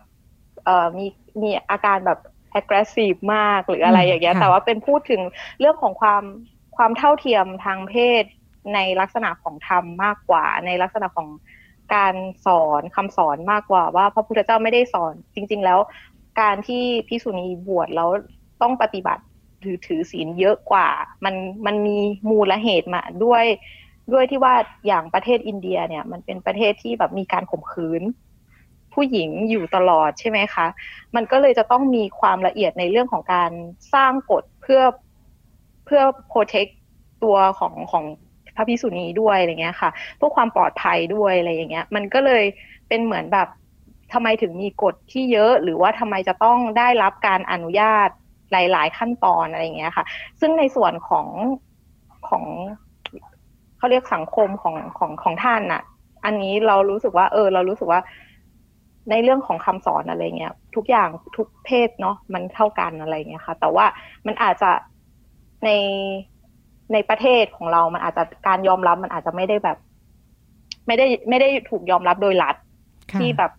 [0.65, 1.07] เอ่อมี
[1.43, 2.19] มีอาการแบบ
[2.59, 5.21] aggressive มากหรืออะไรอย่างเงี้ยค่ะแต่ว่าเป็นพูดถึง
[5.61, 6.23] เรื่องของความ
[6.77, 8.25] ความเท่าเทียมทางเพศ
[8.75, 11.29] ในลักษณะของธรรมมากกว่า ในลักษณะของ
[11.95, 12.15] การ
[12.47, 15.79] สอนคำสอนมากกว่า ว่าพระพุทธเจ้าไม่ได้สอน จริง ๆ แล้ว
[16.41, 18.09] การที่พิกษุณีบวชแล้ว
[18.63, 19.23] ต้องปฏิบัติ
[19.61, 20.89] หรือถือศีลเยอะกว่า
[21.25, 21.35] มัน
[21.67, 21.97] มันมี
[22.31, 23.45] มูลเหตุมาด้วย
[24.13, 24.55] ด้วยที่ว่า
[24.87, 28.03] อย่างประเทศอินเดียเนี่ย มันเป็นประเทศที่แบบมีการข่มขืน
[28.95, 30.67] ผู้หญิงอยู่ตลอดใช่ไหมคะ
[31.17, 33.51] มันก็เลยจะต้องมีความละเอียดในเรื่องของการ
[33.95, 34.83] สร้างกฎเพื่อ
[35.85, 36.03] เพื่อ
[36.33, 36.73] protect
[37.25, 38.05] ตัวของของ
[38.57, 42.45] พระพิสุนีด้วยอะไรเงี้ยค่ะเพื่อความปลอดภัยด้วยอะไรอย่างเงี้ย มันก็เลย
[42.89, 43.49] เป็นเหมือนแบบ
[44.13, 48.09] ทำไมถึงมีกฎที่เยอะ หรือว่าทำไมจะต้องได้รับการอนุญาต
[48.53, 50.05] หลาย ๆ ขั้นตอนอะไรเงี้ยค่ะ
[50.41, 51.27] ซึ่งในส่วนของ
[52.29, 52.45] ของ
[53.79, 55.83] เขาเรียกสังคมของของของท่านน่ะ
[56.25, 58.01] อันนี้เรารู้สึกว่า เออ เรารู้สึกว่า
[59.11, 63.87] ในเรื่องของคำสอนอะไรเงี้ย ทุกอย่างทุกเพศเนาะมันเท่ากันอะไรเงี้ยค่ะ แต่ว่า
[64.27, 64.71] มันอาจจะ
[65.65, 65.71] ใน
[66.93, 69.79] ในประเทศของเรามันอาจจะการยอมรับมันอาจจะไม่ได้แบบ
[70.87, 72.57] ไม่ได้ไม่ได้ถูกยอมรับโดยรัฐ
[73.13, 73.53] ค่ะที่แบบ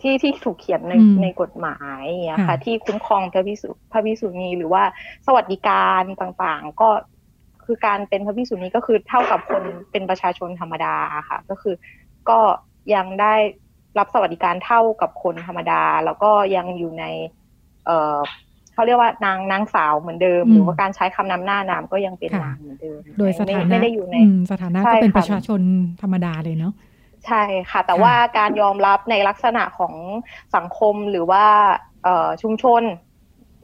[0.00, 4.82] ที่ที่ถูกเขียนในอืมในกฎหมายอย่างเงี้ยค่ะค่ะ ที่คุ้มครองพระพิสุพระพิสุนีหรือว่า
[5.26, 6.88] สวัสดิการต่างๆ ก็
[7.64, 10.94] คือการเป็นพระพิสุนีก็คือเท่ากับคนเป็นประชาชนธรรมดา
[11.28, 11.74] ค่ะ ก็คือ
[12.30, 12.38] ก็
[12.94, 13.34] ยังได้
[13.98, 17.04] รับสวัสดิการเท่ากับคนธรรมดา แล้วก็ยังอยู่ใน
[17.86, 18.18] เอ่อ
[18.74, 25.60] เขาเรียกว่านางนางสาวเหมือนเดิมอืมหรือว่าการใช้คำนำหน้านามก็ยังเป็นค่ะนางเหมือนเดิม โดยสถาไม่นะไม่ได้อยู่ในอืมสถานะใช่ก็เป็นค่ะประชาชน
[26.02, 26.72] ธรรมดาเลยเนาะ
[27.26, 29.94] ใช่ค่ะ แต่ค่ะว่าการยอมรับในลักษณะของ
[30.56, 31.44] สังคมหรือว่า
[32.04, 32.82] เอ่อชุมชน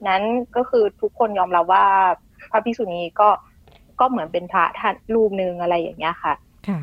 [0.08, 0.22] นั้น
[0.56, 1.86] ก็คือทุกคนยอมรับว่า
[2.50, 3.28] พระภิกษุณีก็
[4.00, 6.34] ก็เหมือนเป็นพระท่านรูปหนึ่งอะไรอย่างเงี้ยค่ะ
[6.68, 6.80] ค่ะ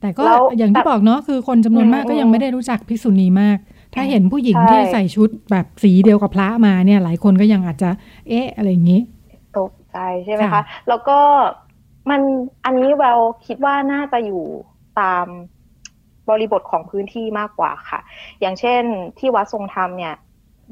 [0.00, 3.58] แต่ก็แล้วอย่างที่แต่บอกเนาะคือคนจำนวนมากอืมก็ยังไม่ได้รู้จักภิกษุณีมาก
[3.98, 7.90] ถ้าเห็นผู้หญิงใช่ที่ใส่ชุดแบบสีเดียวกับพระมาเนี่ย หลายคนก็ยังอาจจะ
[8.28, 9.00] เอ๊ะ อะไรอย่างนี้
[9.58, 11.18] ตกใจใช่ไหมค่ะคะแล้วก็
[12.10, 12.20] มัน
[12.64, 14.44] อันนี้แววคิดว่าน่าจะอยู่
[15.00, 15.26] ตาม
[16.28, 18.00] บริบทของพื้นที่มากกว่าค่ะ
[18.40, 18.82] อย่างเช่น
[19.18, 20.14] ที่วัดทรงธรรมเนี่ย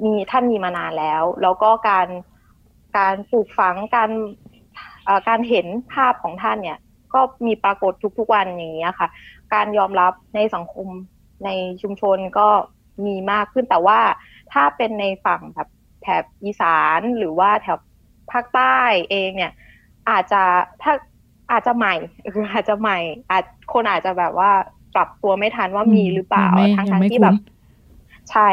[0.04, 2.08] มีท่านมีมานานแล้ว แล้วก็การ
[2.98, 4.10] การปลูกฝังการ
[5.04, 6.78] เอ่อการเห็นภาพของท่านเนี่ย
[7.14, 9.08] ก็มีปรากฏทุกๆวันอย่างเงี้ยค่ะ
[9.54, 10.88] การยอมรับในสังคม
[11.44, 11.50] ใน
[11.82, 12.48] ชุมชนก็
[13.04, 13.98] มีมากขึ้นแต่ว่า
[14.52, 15.68] ถ้าเป็นในฝั่งแบบ
[16.02, 17.78] แถบอีสานหรือว่าแถบ
[18.32, 18.76] ภาคใต้
[19.10, 19.52] เองเนี่ย
[20.10, 20.42] อาจจะ
[20.82, 20.92] ถ้า
[21.52, 21.94] อาจจะใหม่
[22.34, 22.98] คืออาจจะใหม่
[23.30, 24.50] อาจคนอาจจะแบบว่า
[24.94, 27.38] ปรับตัวไม่ทันว่ามีหรือเปล่ายังไม่ทั้งยังทั้งไม่ที่แบบคุ้น
[28.30, 28.46] ใช่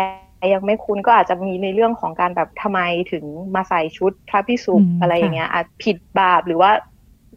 [0.53, 2.79] ยังไม่คุ้นก็อาจจะมีในเรื่องของการแบบทำไม
[3.11, 3.25] ถึง
[3.55, 6.71] มาใส่ชุดพระพิสุอืมอะไรอย่างเงี้ยอาจผิดบาปหรือว่า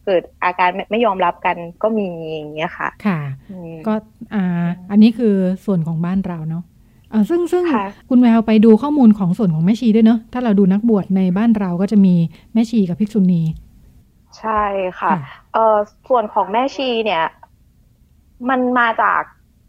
[0.05, 3.19] เกิดอาการไม่ไม่ยอมรับกันก็มีอย่างเงี้ยค่ะ ค่ะ
[3.51, 3.95] อืมก็
[4.35, 6.76] อ่า อันนี้คือส่วนของบ้านเราเนาะเอ่อ
[7.29, 12.15] ซึ่งซึ่งค่ะคุณแววไปดูข้อมูลของส่วนของแม่ชีด้วยเนาะถ้าเราดูนักบวชในบ้านเราก็จะมี
[12.53, 13.43] แม่ชีกับภิกษุณี
[14.39, 14.65] ใช่
[14.99, 15.17] ค่ะค่ะ
[15.53, 15.77] เอ่อ
[16.09, 17.25] ส่วนของแม่ชีเนี่ย
[18.49, 19.23] มันมาจาก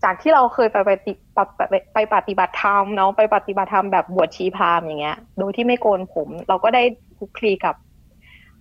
[0.03, 6.83] จากที่เราเคยไปไปฏิปไปไปไปปฏิบัติธรรมเนาะไปปฏิบัติธรรมแบบบวชชีพราหมณ์อย่างเงี้ย โดยที่ไม่โกนผม เราก็ได้
[7.17, 7.75] คลุกคลีกับ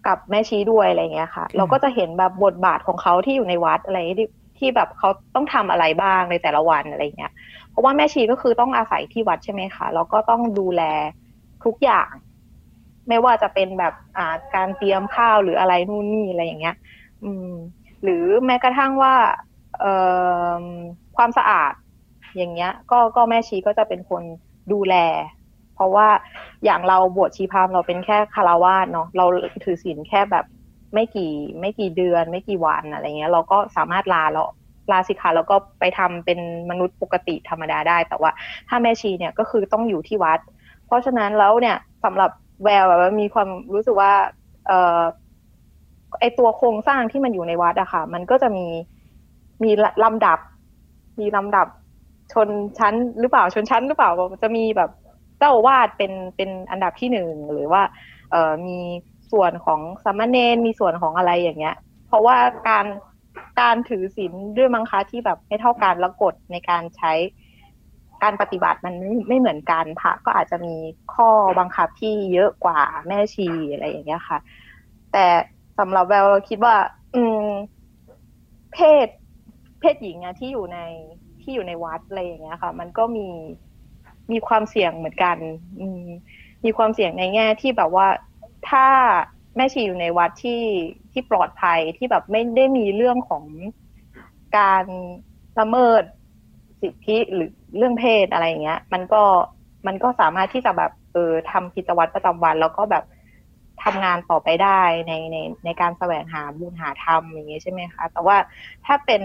[0.06, 7.32] กับแม่ชีด้วยอะไรเงี้ยค่ะ เราก็จะเห็นแบบบทบาทของเขาที่อยู่ในวัดอะไรที่ที่แบบเขาต้องทำอะไรบ้างในแต่ละวันอะไรเงี้ย
[7.65, 10.80] เพ ราะว่าแม่ชีก็คือต้องอาศัยที่วัดใช่ไหมคะแล้วก็ต้องดูแล
[11.64, 12.10] ทุกอย่าง
[13.08, 14.22] ไม่ว่าจะเป็นแบบอ่า
[14.54, 16.74] การเตรียมข้าวหรืออะไรนู่นนี่อะไรอย่างเงี้ย
[17.22, 17.44] อืม
[18.02, 18.14] หรือ
[18.46, 19.14] แม้กระทั่งว่า
[19.78, 19.86] เอ่อ
[21.16, 21.72] ความสะอาด
[22.36, 24.24] อย่างเงี้ย ก็ก็แม่ชีก็จะเป็นคน
[24.72, 24.94] ดูแล
[25.72, 26.08] เพราะว่า
[26.64, 29.24] อย่างเราบวชชีพามเราเป็นแค่คารวาสเนาะเรา
[29.64, 30.44] ถือศีลแค่แบบ
[30.94, 31.24] ไม่กี่
[31.60, 34.46] ไม่กี่เดือน ไม่กี่วันอะไรเงี้ย เราก็สามารถลาแล้ว
[34.92, 36.38] ลาสิกขาแล้วก็ไปทำเป็น
[36.70, 38.31] มนุษย์ปกติธรรมดาได้ แต่ว่า
[38.68, 40.40] ถ้าแม่ชีเนี่ยก็คือต้องอยู่ที่วัด
[40.87, 42.31] เพราะฉะนั้นแล้วเนี่ยสำหรับ
[42.64, 44.12] แววแบบว่ามีความรู้สึกว่า
[44.66, 45.01] เออ
[46.20, 48.66] ไอตัวโครงสร้างที่มันอยู่ในวัดอะค่ะ มันก็จะมี
[49.64, 49.70] มี
[50.05, 50.38] ลำดับ
[51.20, 51.66] มีลำดับ
[52.33, 54.11] ชนชั้นหรือเปล่าชนชั้นหรือเปล่า
[54.42, 54.90] จะมีแบบ
[55.38, 57.83] เจ้าวาดเป็นเป็นอันดับที่หนึ่งหรือว่า
[58.31, 58.79] เออมี
[59.33, 62.37] ส่วนของสามเณรมีส่วนของอะไรอย่างเงี้ย เพราะว่า
[62.68, 62.87] การ
[63.61, 67.12] การถือศีลด้วยมังคะที่แบบไม่เท่ากันแล้วกฎในการใช้
[68.22, 70.75] การปฏิบัติมันไม่ไม่เหมือนกันพระก็อาจจะมี
[71.14, 74.38] ข้อบังคับที่เยอะกว่าแม่ชีอะไรอย่างเงี้ยค่ะ
[75.12, 75.27] แต่
[75.79, 76.75] สำหรับแววเราคิดว่า
[77.14, 77.46] อืม
[78.72, 79.09] เพศ
[79.81, 80.79] เพศหญิงอะที่อยู่ใน
[81.42, 83.29] ที่อยู่ในวัดอะไรอย่างเงี้ยค่ะ มันก็มี
[84.33, 85.37] มีความเสี่ยงเหมือนกัน
[85.81, 86.05] อืม
[86.64, 88.09] มีความเสี่ยงในแง่ที่แบบว่า
[88.70, 88.87] ถ้า
[89.57, 90.62] แม่ชีอยู่ในวัดที่
[91.16, 93.44] ที่ปลอดภัยที่แบบไม่ได้มีเรื่องของ
[94.59, 94.85] การ
[95.61, 96.02] ละเมิด
[96.83, 99.22] สิทธิหรือเรื่องเพศอะไรเงี้ย มันก็
[99.87, 103.05] มันก็สามารถที่จะแบบเออทำกิจวัตรประจำวัน แล้วก็แบบ
[103.85, 108.37] ทำงานต่อไปได้ในในในการแสวงหาบุญหาธรรมอย่างเงี้ยใช่ไหมคะ แต่ว่า
[108.87, 109.22] ถ้าเป็น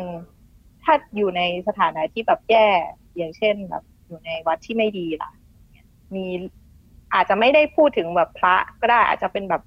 [0.83, 2.67] ถ้าอยู่ในสถานะที่แบบแย่
[3.17, 5.31] อย่างเช่นแบบอยู่ในวัดที่ไม่ดีล่ะ
[6.15, 6.25] มี
[7.13, 9.61] อาจจะไม่ได้พูดถึงแบบพระก็ได้อาจจะเป็นแบบ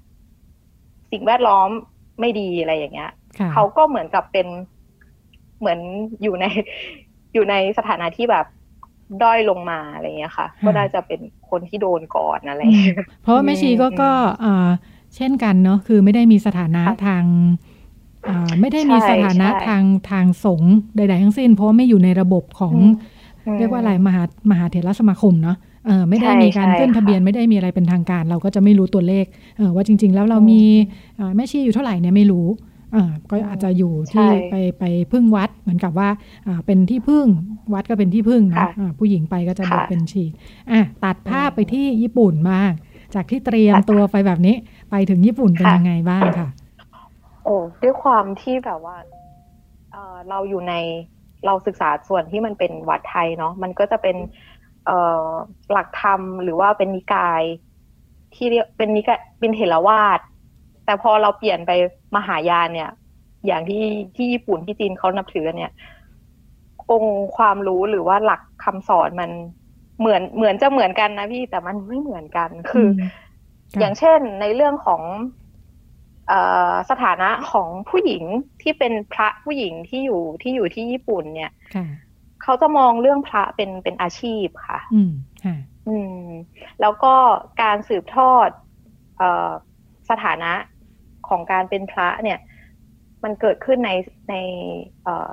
[1.11, 1.69] สิ่งแวดล้อม
[2.19, 4.47] ไม่ดีอะไรอย่างเงี้ยค่ะเขาก็เหมือนกับเป็น
[5.59, 5.79] เหมือน
[6.21, 6.45] อยู่ใน
[7.33, 8.45] อยู่ในสถานะที่แบบ
[9.19, 14.69] ด้อยลงมาอะไรอย่างเงี้ยค่ะ ก็น่าจะเป็นคนที่โดนก่อนอะไรอย่างเงี้ยเพราะว่าแม่ชีก็อืมก็เอ่อ
[15.15, 17.25] เช่นกันเนาะคือไม่ได้มีสถานะค่ะทาง
[18.25, 22.89] เอ่อไม่ได้มีใช่สถานะใช่ทางทางสงฆ์ใดๆทั้งสิ้น เพราะว่าไม่อยู่ในระบบของอืม
[23.57, 25.74] เรียกว่าอะไรมหามหาเถรสมาคมเนาะเออ
[26.09, 29.25] ไม่ได้ใช่มีการใช่ขึ้นทะเบียนค่ะไม่ได้มีอะไรเป็นทางการ เราก็จะไม่รู้ตัวเลข
[29.57, 30.63] เออว่าจริง ๆ แล้วเรามี
[31.17, 32.47] เอ่อแม่ชีอยู่เท่าไหร่เนี่ยไม่รู้
[32.93, 36.09] เออก็อาจจะอยู่ที่ใช่ไปไปพึ่งวัดเหมือนกับว่า
[36.47, 37.27] อ่าเป็นที่พึ่ง
[37.73, 40.23] วัดก็เป็นที่พึ่งเนาะค่ะอ่าผู้หญิงไปก็จะบวชค่ะเป็นชี
[40.71, 42.71] อะตัดภาพไปที่ญี่ปุ่นบ้าง
[43.15, 44.55] จากที่เตรียมค่ะตัวไปแบบนี้
[44.91, 46.47] ไปถึงญี่ปุ่นเป็นค่ะยังไงบ้างค่ะ
[47.43, 48.95] โอ้ด้วยความที่แบบว่า
[49.91, 50.73] เออเราอยู่ใน
[51.45, 54.54] เราศึกษาส่วนที่มันเป็นวัดไทยเนาะมันก็จะเป็นเอ่อ
[55.71, 57.41] หลักธรรมหรือว่าเป็นนิกาย
[58.35, 60.19] ที่เรียกเป็นนิกายเป็นเถรวาท
[60.85, 61.71] แต่พอเราเปลี่ยนไป
[62.15, 62.91] มหายานเนี่ย
[63.45, 63.83] อย่างที่
[64.15, 65.73] ที่ญี่ปุ่นที่จีนเขานับถือกันเนี่ย
[66.91, 69.31] องค์ความรู้หรือว่าหลักคำสอนมัน
[69.99, 73.09] เหมือนเหมือนจะเหมือนกันนะพี่แต่มันไม่เหมือนกันคืออม
[73.71, 75.01] ค่ะอย่างเช่นในเรื่องของ
[76.27, 78.23] เอ่อสถานะของผู้หญิง
[78.61, 81.85] ที่เป็นพระผู้หญิงที่อยู่ที่อยู่ที่ญี่ปุ่นเนี่ยค่ะ
[82.45, 85.11] เขาจะมองเรื่องพระเป็นเป็นอาชีพค่ะ อืม
[85.43, 85.55] ค่ะ
[85.87, 86.25] อืม
[86.81, 87.13] แล้วก็
[87.61, 88.49] การสืบทอด
[89.17, 89.49] เอ่อ
[90.09, 90.53] สถานะ
[91.27, 92.39] ของการเป็นพระเนี่ย
[93.23, 93.91] มันเกิดขึ้นใน
[94.29, 94.35] ใน
[95.03, 95.29] เอ่อ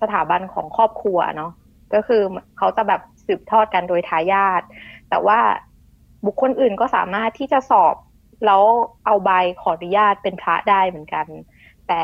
[0.00, 1.52] สถาบันของครอบครัวเนาะ
[1.94, 2.22] ก็คือ
[2.58, 4.62] เขาจะแบบสืบทอดกันโดยทายาท
[5.10, 5.40] แต่ว่า
[6.26, 7.96] บุคคลอื่นก็สามารถที่จะสอบ
[8.46, 8.62] แล้ว
[9.06, 9.30] เอาใบ
[9.62, 11.26] ขออนุญาตเป็นพระได้เหมือนกัน
[11.88, 12.02] แต่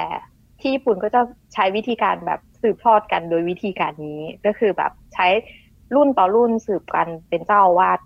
[0.61, 1.21] ที่ญี่ปุ่นก็จะ
[1.55, 5.27] ใช้วิธีการแบบ สืบทอดกันโดยวิธีการนี้ก็คือแบบใช้
[5.95, 8.01] รุ่นต่อรุ่นสืบกันเป็นเจ้าอาวาส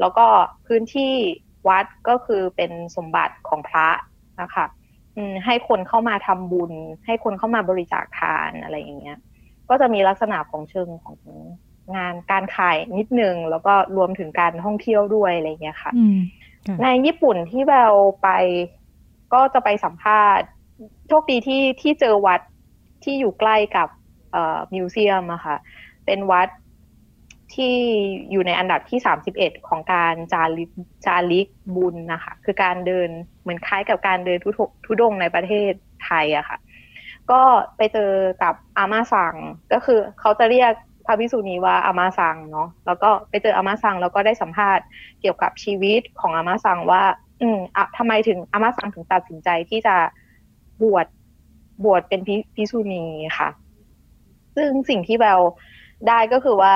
[0.00, 0.26] แล้วก็
[0.66, 1.12] พื้นที่
[1.68, 3.88] วัดก็คือเป็นสมบัติของพระ
[4.40, 4.66] นะคะ
[5.16, 6.72] อืมให้คนเข้ามาทำบุญ
[7.06, 9.18] ให้คนเข้ามาบริจาคทานอะไรอย่างเงี้ย
[9.68, 11.18] ก็จะมีลักษณะของเชิงของ
[11.96, 16.18] งานการขายนิดนึง แล้วก็รวมถึงการท่องเที่ยวด้วยอะไรอย่างเงี้ยค่ะอืม
[16.66, 18.28] ค่ะในญี่ปุ่นที่แววไป
[19.32, 20.46] ก็จะไปสัมภาษณ์
[21.08, 22.40] โชคดีที่ที่เจอวัด
[23.04, 23.99] ที่อยู่ใกล้กับเอ่อ
[24.74, 25.56] มิวเซียมอะค่ะ
[26.06, 26.48] เป็นวัด
[27.54, 27.76] ที่
[28.30, 30.70] อยู่ในอันดับที่สามสิบเอ็ดของการจาริก
[31.06, 33.08] จาริกบุญนะคะ คือการเดิน
[33.42, 34.54] เหมือนคล้ายกับการเดินทุด
[34.86, 35.72] ทุดงในประเทศ
[36.04, 36.58] ไทยอะค่ะ
[37.30, 37.42] ก็
[37.76, 38.12] ไปเจอ
[38.42, 39.34] กับอามาซัง
[39.72, 40.72] ก็คือเขาจะเรียก
[41.06, 44.84] พระภิกษุณีว่าอามาซังเนาะแล้วก็ไปเจออามาซังแล้วก็ได้สัมภาษณ์
[45.20, 47.02] เกี่ยวกับชีวิตของอามาซังว่า
[47.42, 49.96] อืมอะทำไมถึงอามาซังถึงตัดสินใจที่จะ
[50.82, 51.06] บวช
[51.84, 53.04] บวชเป็นพิภิกษุณี
[53.38, 53.48] ค่ะ
[54.56, 55.40] ซึ่งสิ่งที่แวว
[56.08, 56.74] ได้ก็คือว่า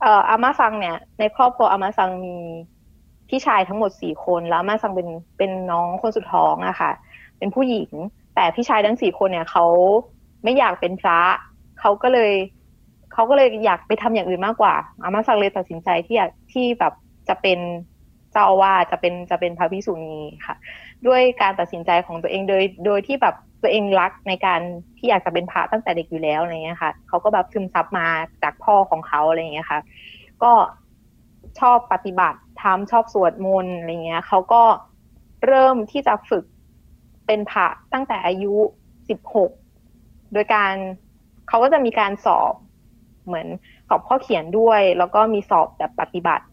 [0.00, 2.36] เอ่ออาม่าซังเนี่ย ในครอบครัวอาม่าซังมี
[3.28, 6.90] พี่ชายทั้งหมดสี่คนแล้วอาม่าซังเป็นเป็นน้องคนสุดท้องอะค่ะ
[7.38, 7.92] เป็นผู้หญิง
[8.34, 9.64] แต่พี่ชายทั้งสี่คนเนี่ยเขา
[10.44, 11.20] ไม่อยากเป็นพระ
[11.80, 12.32] เขาก็เลย
[13.12, 14.74] เขาก็เลยอยากไปทำอย่างอื่นมากกว่า
[15.04, 16.92] อาม่าซังเลยตัดสินใจที่อยากที่แบบ
[17.28, 17.58] จะเป็น
[18.32, 20.56] เจ้าอาวาจะเป็นจะเป็นพระภิกษุณีค่ะ
[21.06, 24.60] ด้วยการตัดสินใจของตัวเองโดยโดยที่แบบ ตัวเองรักในการ
[24.98, 28.06] ที่อยากจะเป็นพระตั้งแต่เด็กอยู่แล้วอะไรเงี้ยค่ะเขาก็แบบซึมซับมา
[28.42, 29.80] จากพ่อของเขาอะไรเงี้ยค่ะ
[30.42, 30.52] ก็
[31.60, 34.62] ชอบปฏิบัติทำชอบสวดมนต์อะไรเงี้ยเขาก็
[35.46, 36.44] เริ่มที่จะฝึก
[37.26, 38.54] เป็นพระตั้งแต่อายุ
[39.08, 39.50] สิบหก
[40.32, 40.74] โดยการ
[41.48, 42.54] เขาก็จะมีการสอบ
[43.26, 43.46] เหมือน
[43.88, 46.44] สอบข้อเขียนด้วย แล้วก็มีสอบแบบปฏิบัติ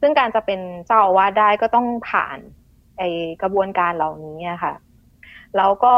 [0.00, 2.38] ซึ่งการจะเป็นเจ้าอาวาสได้ก็ต้องผ่าน
[2.98, 3.02] ไอ
[3.42, 4.74] กระบวนการเหล่านี้ค่ะ
[5.56, 5.94] แล้วก็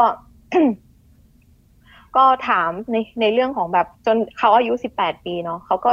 [2.15, 5.91] ก็ถามในในเรื่องของแบบจนเขาอายุสิบแปดปีเนาะเขาก็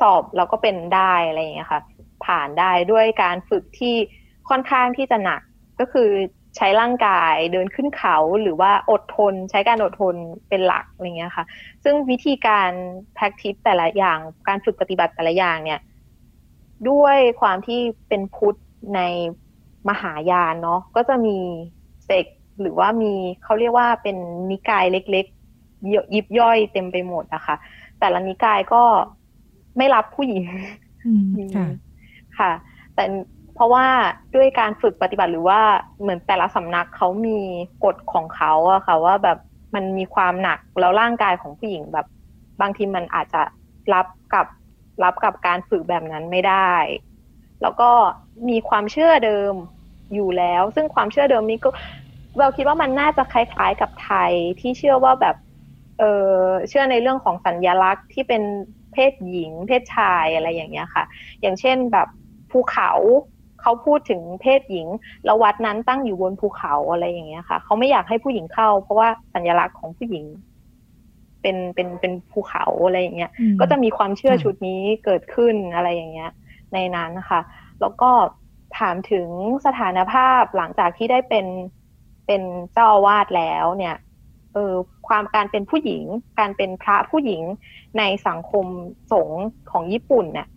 [0.00, 1.80] สอบแล้วก็เป็นได้อะไรอย่างเงี้ยค่ะ
[2.24, 3.94] ผ่านได้ด้วยการฝึกที่
[4.48, 5.40] ค่อนข้างที่จะหนัก
[5.80, 6.10] ก็คือ
[6.56, 10.14] ใช้ร่างกายเดินขึ้นเขาหรือว่าอดทน ใช้การอดทน
[10.48, 11.44] เป็นหลักอะไรเงี้ยค่ะ
[11.84, 12.70] ซึ่งวิธีการ
[13.16, 15.80] practice แต่ละอย่างการฝึกปฏิบัติแต่ละอย่างเนี่ย
[16.90, 18.58] ด้วยความที่เป็นพุทธ
[18.94, 19.00] ใน
[19.88, 21.38] มหายานเนาะก็จะมี
[22.06, 22.26] เซก
[22.60, 23.12] หรือว่ามี
[23.44, 24.16] เขาเรียกว่าเป็น
[24.50, 25.26] นิกายเล็ก
[26.14, 27.56] ยิบย่อยเต็มไปหมดนะคะ
[28.00, 28.82] แต่ละนิกายก็
[29.76, 30.44] ไม่รับผู้หญิง
[31.56, 31.66] ค่ะ
[32.38, 32.52] ค่ะ
[32.94, 33.04] แต่
[33.54, 33.86] เพราะว่า
[34.34, 35.60] ด้วยการฝึกปฏิบัติหรือว่า
[36.00, 37.38] เหมือนแต่ละสำนักเขามี
[37.84, 39.38] กฎของเขาอะค่ะ ว่าแบบ
[39.74, 42.06] มันมีความหนักแล้วร่างกายของผู้หญิงแบบ
[42.60, 43.42] บางทีมันอาจจะ
[43.94, 44.46] รับกับ
[45.02, 46.72] รับกับการฝึกแบบนั้นไม่ได้
[47.62, 47.90] แล้วก็
[48.48, 49.54] มีความเชื่อเดิม
[50.14, 51.70] อยู่แล้ว ซึ่งความเชื่อเดิมนี้ก็
[52.40, 55.36] เราคิดว่ามันน่าจะคล้ายๆกับไทยที่เชื่อว่าแบบ
[55.98, 56.34] เออ
[56.68, 58.42] เชื่อในเรื่องของสัญญลักษณ์ที่เป็น
[58.92, 61.04] เพศหญิง เพศชายอะไรอย่างเงี้ยค่ะ
[61.40, 62.08] อย่างเช่นแบบ
[62.50, 62.90] ภูเขา
[63.60, 64.86] เขาพูดถึงเพศหญิง
[65.24, 70.24] แล้ววัดนั้นตั้งอยู่บนภูเขาอะไรอย่างเงี้ยค่ะเขาไม่อยากให้ผู้หญิงเข้า เพราะว่าสัญลักษณ์ของผู้หญิง
[71.42, 76.30] เป็นเป็นเป็นภูเขาอะไรอย่างเงี้ย ก็จะมีความเชื่อชุดนี้เกิดขึ้นอะไรอย่างเงี้ย
[76.74, 77.40] ในนั้นนะคะ
[77.80, 78.10] แล้วก็
[78.78, 79.28] ถามถึง
[79.66, 81.46] สถานภาพหลังจากที่ได้เป็น
[82.30, 83.96] เป็นเจ้าอาวาสแล้วเนี่ย
[84.54, 84.74] เออ
[85.08, 86.04] ความการเป็นผู้หญิง
[86.38, 87.42] การเป็นพระผู้หญิง
[87.98, 88.66] ในสังคม
[89.12, 90.48] สงฆ์ของญี่ปุ่นเนี่ย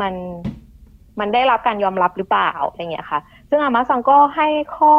[0.00, 0.14] มัน
[1.20, 4.96] มันได้รับการยอมรับหรือเปล่าอะไรเงี้ยค่ะ ซึ่งอามาซังก็ให้ข้อ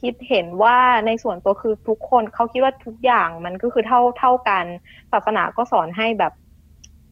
[0.00, 4.64] คิดเห็นว่าในส่วนตัวคือทุกคนเขาคิดว่าทุกอย่างมันก็คือเท่าเท่ากัน
[5.12, 6.32] ศาสนาก็สอนให้แบบ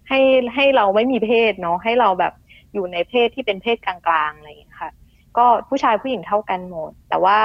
[0.09, 0.21] ให้
[0.55, 2.33] ให้เราไม่มีเพศเนาะให้เราแบบ
[2.73, 3.97] อยู่ในเพศที่เป็นเพศกลา
[4.29, 4.91] งๆอะไรอย่างเงี้ยค่ะ
[5.37, 7.39] ก็ผู้ชายผู้หญิงเท่ากันหมด แต่ว่า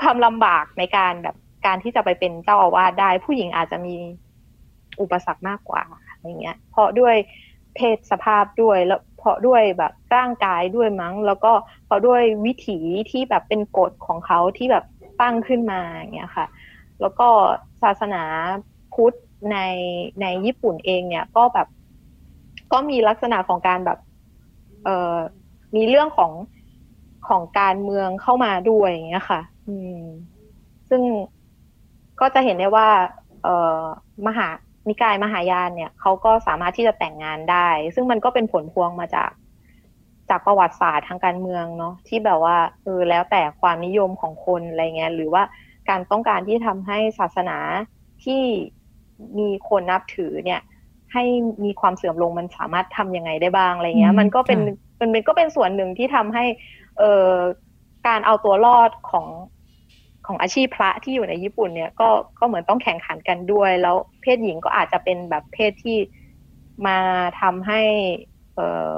[0.00, 3.96] ความลำบากในการแบบการที่จะไปเป็นเจ้าอาวาสได้ ผู้หญิงอาจจะมี
[5.00, 7.14] อุปสรรคมากกว่าอะไรเงี้ย เพราะด้วย
[7.74, 11.52] เพศสภาพด้วยแล้วเพราะด้วยแบบร่างกายด้วยมั้ง แล้วก็
[11.86, 12.78] เพราะด้วยวิถี
[13.10, 14.84] ที่แบบเป็นกฎของเขาที่แบบ
[15.20, 16.46] ตั้งขึ้นมาอย่างเงี้ยค่ะ
[17.00, 17.28] แล้วก็
[17.82, 18.22] ศาสนา
[18.94, 19.14] พุทธ
[19.52, 19.58] ใน
[20.20, 21.68] ในญี่ปุ่นเองเนี่ยก็แบบ
[22.72, 23.98] ก็มีลักษณะของการแบบ
[24.84, 25.16] เอ่อ
[25.76, 26.32] มีเรื่องของ
[27.28, 30.00] ของการเมืองเข้ามาด้วยอย่างเงี้ยค่ะ อืม
[30.88, 31.02] ซึ่ง
[32.20, 32.88] ก็จะเห็นได้ว่า
[33.42, 33.80] เอ่อ
[34.26, 34.48] มหา
[34.88, 39.30] นิกายมหายานเนี่ยเขาก็สามารถที่จะแต่งงานได้ ซึ่งมันก็เป็นผลพวงมาจาก
[40.30, 45.42] จากประวัติศาสตร์ทางการเมืองเนาะที่แบบว่าเออแล้วแต่ความนิยมของคนอะไรเงี้ยหรือว่า
[45.88, 47.58] การต้องการที่ทำให้ศาสนา
[48.24, 48.42] ที่
[49.38, 50.60] มีคนนับถือเนี่ย
[51.12, 51.24] ให้
[51.64, 54.60] มีความเสื่อมลงมันสามารถทํำยังไงได้บ้างอะไรเงี้ย มันก็เป็น
[55.00, 56.44] มันเป็นก็เป็นส่วนหนึ่งที่ทำให้
[56.98, 57.32] เอ่อ
[58.08, 59.26] การเอาตัวรอดของ
[60.26, 62.08] ของอาชีพพระที่อยู่ในญี่ปุ่นเนี่ยก็
[62.38, 65.96] ก็เหมือนต้องแข่งขันกันด้วย แล้วเพศหญิงก็อาจจะเป็นแบบเพศที่
[66.86, 66.98] มา
[67.40, 67.80] ทำให้
[68.54, 68.90] เออ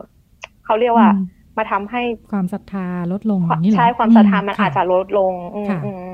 [0.65, 1.11] เขาเรียกว่า
[1.57, 5.61] มาทำให้ความศรัทธาลดลงนี่ใช่ความศรัทธามันอาจจะลดลง อื
[6.11, 6.13] ม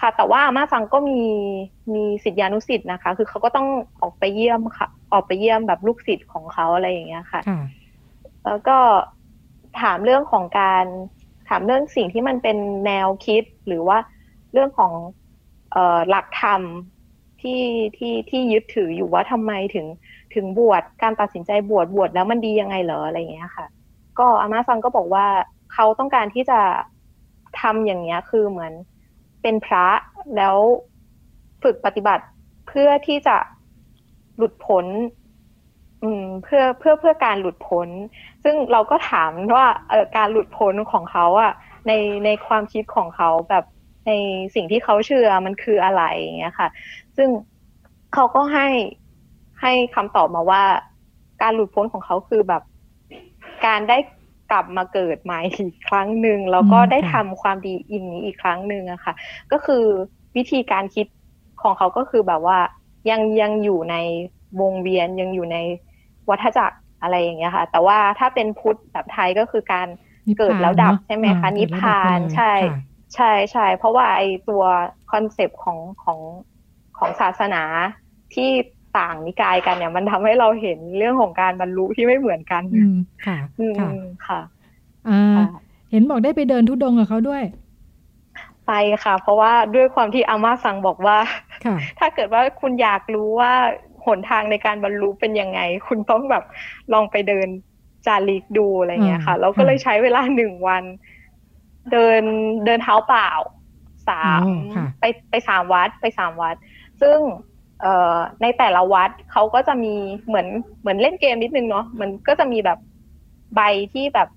[0.00, 1.22] ค่ะ แต่ว่ามาสังก็มี
[1.94, 3.68] มีสิทธิานุสิทธิ์นะคะ คือเขาก็ต้อง
[4.00, 7.40] ออกไปเยี่ยมค่ะ ออกไปเยี่ยมแบบลูกศิษย์ของเขาอะไรอย่างเงี้ยค่ะ
[8.44, 8.76] แล้วก็
[9.80, 10.84] ถามเรื่องของการ
[11.48, 13.98] ถามเรื่องสิ่งที่มันเป็นแนวคิดหรือว่า
[14.56, 14.92] เรื่องของ
[15.74, 16.62] ออหลักธรรม
[17.40, 17.62] ที่
[17.96, 19.86] ที่ที่ยึดถืออยู่ว่าทำไมถึง
[20.34, 23.66] ถึงบวชการตัดสินใจบวชบวชแล้วมันดียังไงเหรออะไรอย่างเงี้ยค่ะ
[24.18, 25.26] ก็อามาซังก็บอกว่า
[25.72, 26.60] เขาต้องการที่จะ
[27.60, 28.72] ทำอย่างเงี้ยคือเหมือน
[29.42, 29.86] เป็นพระ
[30.36, 30.56] แล้ว
[31.62, 32.24] ฝึกปฏิบัติ
[32.68, 33.36] เพื่อที่จะ
[34.36, 34.86] หลุดพ้น
[36.44, 37.88] เพื่อเพื่อเพื่อการหลุดพ้น
[38.44, 41.52] ซึ่งเราก็ถามว่าเออการหลุดพ้นของเขาอะ
[41.86, 41.92] ใน
[42.24, 43.64] ในความคิดของเขาแบบ
[44.06, 44.10] ใน
[44.54, 46.68] สิ่งที่เขาเชื่อมันคืออะไรอย่างเงี้ยค่ะ
[47.16, 47.28] ซึ่ง
[48.14, 48.68] เขาก็ให้
[49.60, 50.62] ให้คำตอบมาว่า
[51.42, 52.62] การหลุดพ้นของเขาคือแบบ
[53.66, 53.98] การได้
[54.50, 59.14] กลับมาเกิดใหม่อีกครั้งหนึ่งแล้วก็ได้ทำความดีอินนี้อีกครั้งหนึ่งอะค่ะ
[59.52, 59.84] ก็คือ
[60.36, 61.06] วิธีการคิด
[61.62, 62.58] ของเขาก็คือแบบว่า
[63.10, 63.96] ยังยังอยู่ใน
[64.60, 65.58] วงเวียนยังอยู่ใน
[66.28, 69.88] วัฏจักรอะไรอย่างเงี้ยค่ะ แต่ว่าถ้าเป็นพุทธแบบไทยก็คือการ
[70.38, 72.52] เกิดแล้วดับใช่ไหมคะนิพพานใช่
[73.16, 74.62] ใช่ใช่เพราะว่าไอตัว
[75.12, 76.20] คอนเซปต์ของของ
[76.98, 77.62] ของศาสนา
[78.34, 78.50] ที่
[78.98, 83.76] ต่างนิกายกันเนี่ย มันทำให้เราเห็นเรื่องของการบรรลุที่ไม่เหมือนกันอืมค่ะอืม
[84.26, 84.40] ค่ะ
[85.08, 85.38] อ่า
[85.90, 87.42] เห็นบอกได้ไปเดินทุดงกับเขาด้วย
[88.66, 88.72] ไป
[89.04, 91.18] ค่ะ เพราะว่าด้วยความที่อาม่าสั่งบอกว่า
[91.98, 93.52] ถ้าเกิดว่าคุณอยากรู้ว่า
[94.06, 96.44] หนทางในการบรรลุเป็นยังไง คุณต้องแบบ
[96.92, 97.48] ลองไปเดิน
[98.06, 100.84] จาริกดูอะไรเงี้ยค่ะ เราก็เลยใช้เวลาหนึ่งวัน
[101.92, 102.22] เดิน
[102.64, 103.30] เดินเท้าเปล่า
[104.08, 104.42] สาม
[105.00, 106.56] ไปไปสามวัดไปสามวัด
[107.00, 107.18] ซึ่ง
[107.80, 109.94] เอ่อในแต่ละวัดเขาก็จะมี
[110.26, 110.46] เหมือน
[110.80, 112.78] เหมือนเล่นเกมนิดนึงเนาะมันก็จะมีแบบ
[113.54, 113.60] ใบ
[113.92, 114.28] ที่แบบ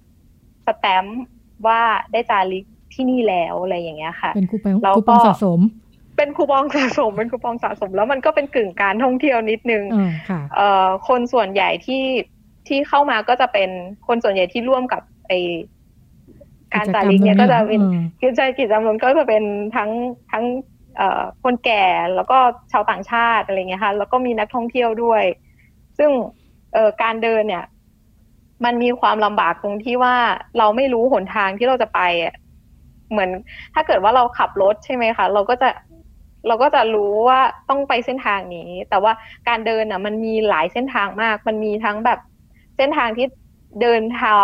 [0.65, 1.19] สแตมป์
[1.67, 1.79] ว่า
[2.11, 5.59] ได้จาริกที่นี่แล้วอะไรอย่างเงี้ยค่ะ เป็นคูปองคูปองสะสม
[6.17, 9.83] เป็นคูปองสะสมเป็นคูปองสะสม แล้วมันก็เป็นกึ่งการท่องเที่ยวนิดนึง
[10.55, 12.03] เอ่อคนส่วนใหญ่ที่
[12.67, 13.69] ที่เข้ามาก็จะเป็น
[14.07, 15.33] คนส่วนใหญ่ที่ร่วมกับไอ
[16.74, 17.82] การจ่ายลิงเนี่ยก็จะเป็น
[18.22, 19.43] กิจใจกิจกรรมมันก็จะเป็น
[19.76, 19.89] ทั้ง
[20.32, 20.43] ทั้ง
[20.97, 21.84] เอ่อคนแก่
[22.15, 22.38] แล้วก็
[22.72, 25.24] ชาวต่างชาติอะไรเงี้ยค่ะแล้วก็มีนักท่องเที่ยวด้วย
[25.97, 26.11] ซึ่ง
[26.74, 27.65] เอ่อการเดินเนี่ย
[28.65, 30.15] มันมีความลำบากตรงที่ว่า
[30.57, 32.34] เราไม่รู้หนทางที่เราจะไปอะ
[33.11, 33.30] เหมือน
[33.74, 35.70] ถ้าเกิดว่าเราขับรถใช่ไหมคะเราก็จะ
[36.47, 39.13] เราก็จะรู้ว่าต้องไปเส้นทางนี้ แต่ว่า
[39.47, 42.20] การเดินอะ มันมีหลายเส้นทางมาก มันมีทั้งแบบ
[42.78, 43.28] เส้นทางที่
[43.82, 44.38] เดินเท้า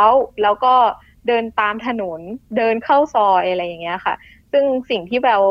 [0.44, 0.74] แล้วก็
[1.28, 2.20] เดินตามถนน
[2.58, 4.16] เดินเข้าซอยอะไรอย่างเงี้ยค่ะ
[4.52, 5.44] ซึ่งสิ่งที่แบล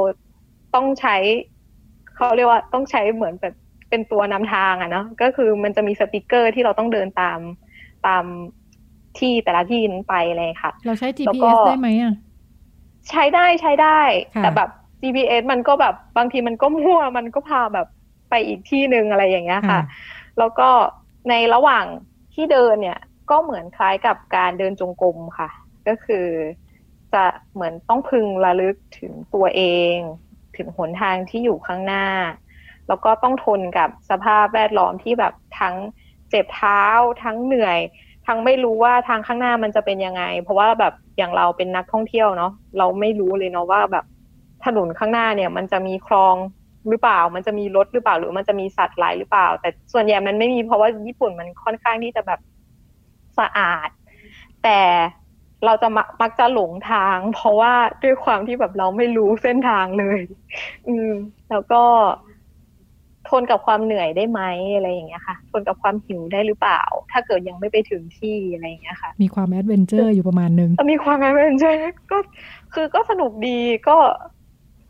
[0.75, 1.16] ต้องใช้
[2.14, 3.55] เขาเรียกว่าต้องใช้เหมือนแบบ
[3.91, 7.41] เป็นตัวนำทางอะเนาะก็คือมันจะมีสติกเกอร์ที่เราต้องเดินตาม
[8.07, 8.25] ตาม
[9.18, 12.14] ที่แต่ละที่นั้นไปเลยค่ะ เราใช้แล้วก็ GPS ได้ไหมอะ
[13.11, 14.01] ใช้ได้ใช้ได้
[14.35, 14.70] ค่ะแต่แบบ
[15.03, 17.87] GPS มันก็แบบบางทีมันก็มั่วมันก็พาแบบ
[18.31, 19.81] ไปอีกที่หนึ่งอะไรอย่างเงี้ยค่ะ
[20.39, 20.68] แล้วก็
[21.31, 21.85] ในระหว่าง
[22.35, 22.99] ที่เดินเนี่ย
[23.31, 25.49] ก็เหมือนคล้ายกับการเดินจงกรมค่ะ
[25.89, 26.26] ก็คือ
[27.14, 29.62] จะเหมือนต้องพึงระลึกถึงตัวเอ
[29.95, 29.97] ง
[30.57, 32.07] ถึงหนทางที่อยู่ข้างหน้า
[32.89, 35.74] แล้วก็ต้องทนกับสภาพแวดล้อมที่แบบทั้ง
[36.30, 36.82] เจ็บเท้า
[37.22, 37.78] ทั้งเหนื่อย
[38.26, 44.05] ทั้งไม่รู้ว่าทางข้างหน้ามันจะเป็นยังไง เพราะว่าแบบอย่างเราเป็นนักท่องเที่ยวเนาะเราไม่รู้เลยเนาะว่าแบบ
[44.64, 46.37] ถนนข้างหน้าเนี่ย มันจะมีคลอง
[46.89, 52.41] หรือเปล่า มันจะมีรถหรือเปล่า หรือมันจะมีสัตว์หลายหรือเปล่า แต่ส่วนใหญ่มันไม่มีเพราะว่าญี่ปุ่นมันค่อนข้างที่จะแบบ
[53.39, 53.89] สะอาด
[54.62, 54.80] แต่
[55.67, 57.73] เราจะมักมักจะหลงทาง เพราะว่า
[58.05, 60.21] ด้วยความที่แบบเราไม่รู้เส้นทางเลย
[60.89, 61.11] อืม
[61.51, 61.83] แล้วก็
[63.29, 64.41] ทนกับความเหนื่อยได้ไหม
[64.75, 71.79] อะไรอย่างเงี้ยค่ะ ทนกับความหิวได้หรือเปล่า ถ้าเกิดยังไม่ไปถึงที่อะไรอย่างเงี้ยค่ะ มีความ adventure อยู่ประมาณนึงก็มีความแอดเวนเจอร์
[72.11, 72.19] ก็
[72.75, 73.59] คือก็สนุกดี
[73.89, 73.97] ก็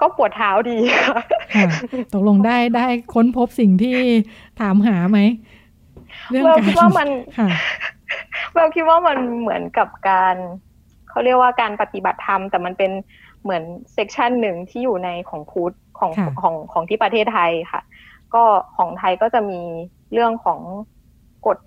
[0.01, 1.21] ก็ปวดเท้าดีค่ะ
[1.55, 1.69] ค่ะ
[2.13, 3.99] ตกลงได้ได้ค้นพบสิ่งที่
[4.61, 5.19] ถามหาไหม
[6.45, 7.09] เราคิดว่ามัน
[7.39, 7.49] ค่ะ
[8.57, 10.37] เราคิดว่ามันเหมือนกับการ
[11.15, 12.93] เขาเรียกว่าการปฏิบัติธรรม แต่มันเป็น
[13.43, 13.63] เหมือน
[13.95, 17.83] section หนึ่งที่อยู่ในของพุทธของค่ะของของที่ประเทศไทยค่ะ
[18.35, 18.45] ก็
[18.77, 19.61] ของไทยก็จะมี
[20.13, 20.61] เรื่องของ
[21.47, 21.59] กฎ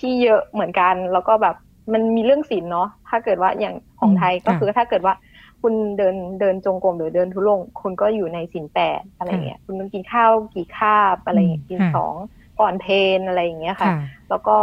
[0.00, 1.56] ที่เยอะเหมือนกัน แล้วก็แบบ
[1.92, 5.14] มันมีเรื่องศีลเนาะถ้าเกิดว่าอย่างของไทยก็คือถ้าเกิดว่า
[5.62, 12.14] คุณเดินเดินจงกรมหรือเดินธุดงค์คุณก็อยู่ในศีลแปดอะไรอย่างเงี้ยคุณต้องกินข้าวกี่คาบอะไรอย่างเงี้ยกินค่ะสอง
[12.60, 13.96] ก่อนเพลอะไรอย่างเงี้ยค่ะค่ะ
[14.30, 14.56] แล้วก็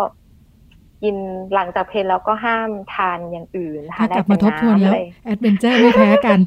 [1.03, 1.15] กิน
[1.53, 6.39] หลังจากเพลนแล้วก็ห้ามทานอย่างอื่นทาถ้านกได้ลับแต่มาทบทวนน้ำแล้อะวไรแอดเวนเจอร์ไม่แพ้กัน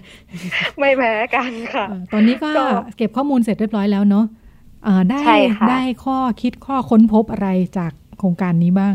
[0.78, 2.64] ไม่แพ้กันค่ะเอ่อตอนนี้ก็ก็
[2.96, 4.24] เก็บข้อมูลเสร็จเรียบร้อยแล้วเนาะ
[4.84, 7.48] เอ่อได้ใช่ค่ะได้ข้อคิดข้อค้นพบอะไร
[7.78, 8.94] จากโครงการนี้บ้าง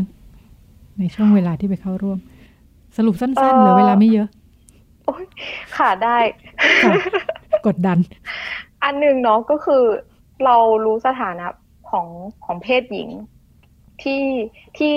[0.98, 2.18] ในช่วงเวลาที่ไปเข้าร่วม
[2.96, 4.28] สรุปสั้นๆเหลือเวลาไม่เยอะ
[5.06, 5.24] โอ๊ย
[5.76, 6.18] ค่ะได้
[6.82, 6.94] ค่ะ
[7.66, 7.98] กดดัน
[8.84, 9.82] อันหนึ่งเนาะก็คือ
[10.44, 11.46] เรารู้สถานะ
[11.90, 12.06] ของ
[12.44, 13.08] ของเพศหญิง
[14.02, 14.24] ที่
[14.78, 14.94] ที่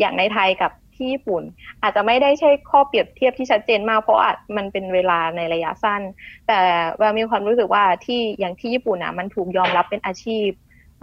[0.00, 1.42] อย่างในไทยกับที่ญี่ปุ่น
[1.82, 6.02] อาจจะไม่ได้ใช่ข้อเปรียบเทียบที่ชัดเจนมาก เพราะอาจมันเป็นเวลาในระยะสั้น
[6.46, 6.58] แต่
[6.98, 10.48] แววมีความรู้สึกว่าที่อย่างที่ญี่ปุ่นอะมันถูกยอมรับเป็นอาชีพ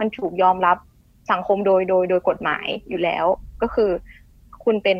[0.00, 0.76] มันถูกยอมรับ
[1.30, 3.24] สังคมโดยโดยโดยกฎหมายอยู่แล้ว
[3.62, 3.90] ก็คือ
[4.64, 4.98] คุณเป็น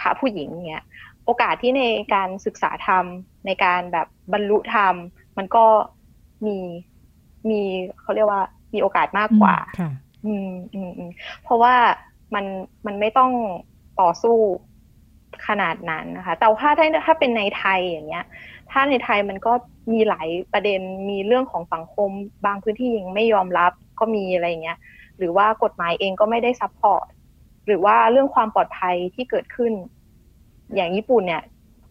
[0.00, 0.84] พระผู้หญิงเนี่ย
[1.24, 1.82] โอกาสที่ใน
[2.14, 3.04] การศึกษาธรรม
[3.46, 4.94] ในการแบบบรรลุธรรม
[5.38, 5.64] มันก็
[6.46, 6.58] มี
[7.50, 7.60] มี
[8.00, 8.42] เขาเรียกว่า
[8.74, 9.90] มีโอกาสมากกว่าค่ะ
[10.26, 11.10] อืมอืมอืม
[11.42, 11.74] เพราะว่า
[12.34, 12.44] มัน
[12.86, 13.32] มันไม่ต้อง
[14.00, 14.36] ต่อสู้
[15.46, 18.24] ขนาดนั้นนะคะ แต่ว่าถ้าถ้าเป็นในไทยอย่างเงี้ย
[18.70, 19.52] ถ้าในไทยมันก็
[19.92, 22.10] มีหลายประเด็นมีเรื่องของสังคม
[22.46, 24.78] บางพื้นที่ยังไม่ยอมรับก็มีอะไรเงี้ย
[25.18, 27.06] หรือว่ากฎหมายเองก็ไม่ได้ support
[27.66, 29.72] หรือว่าเรื่องความปลอดภัยที่เกิดขึ้น
[30.74, 31.42] อย่างญี่ปุ่นเนี่ย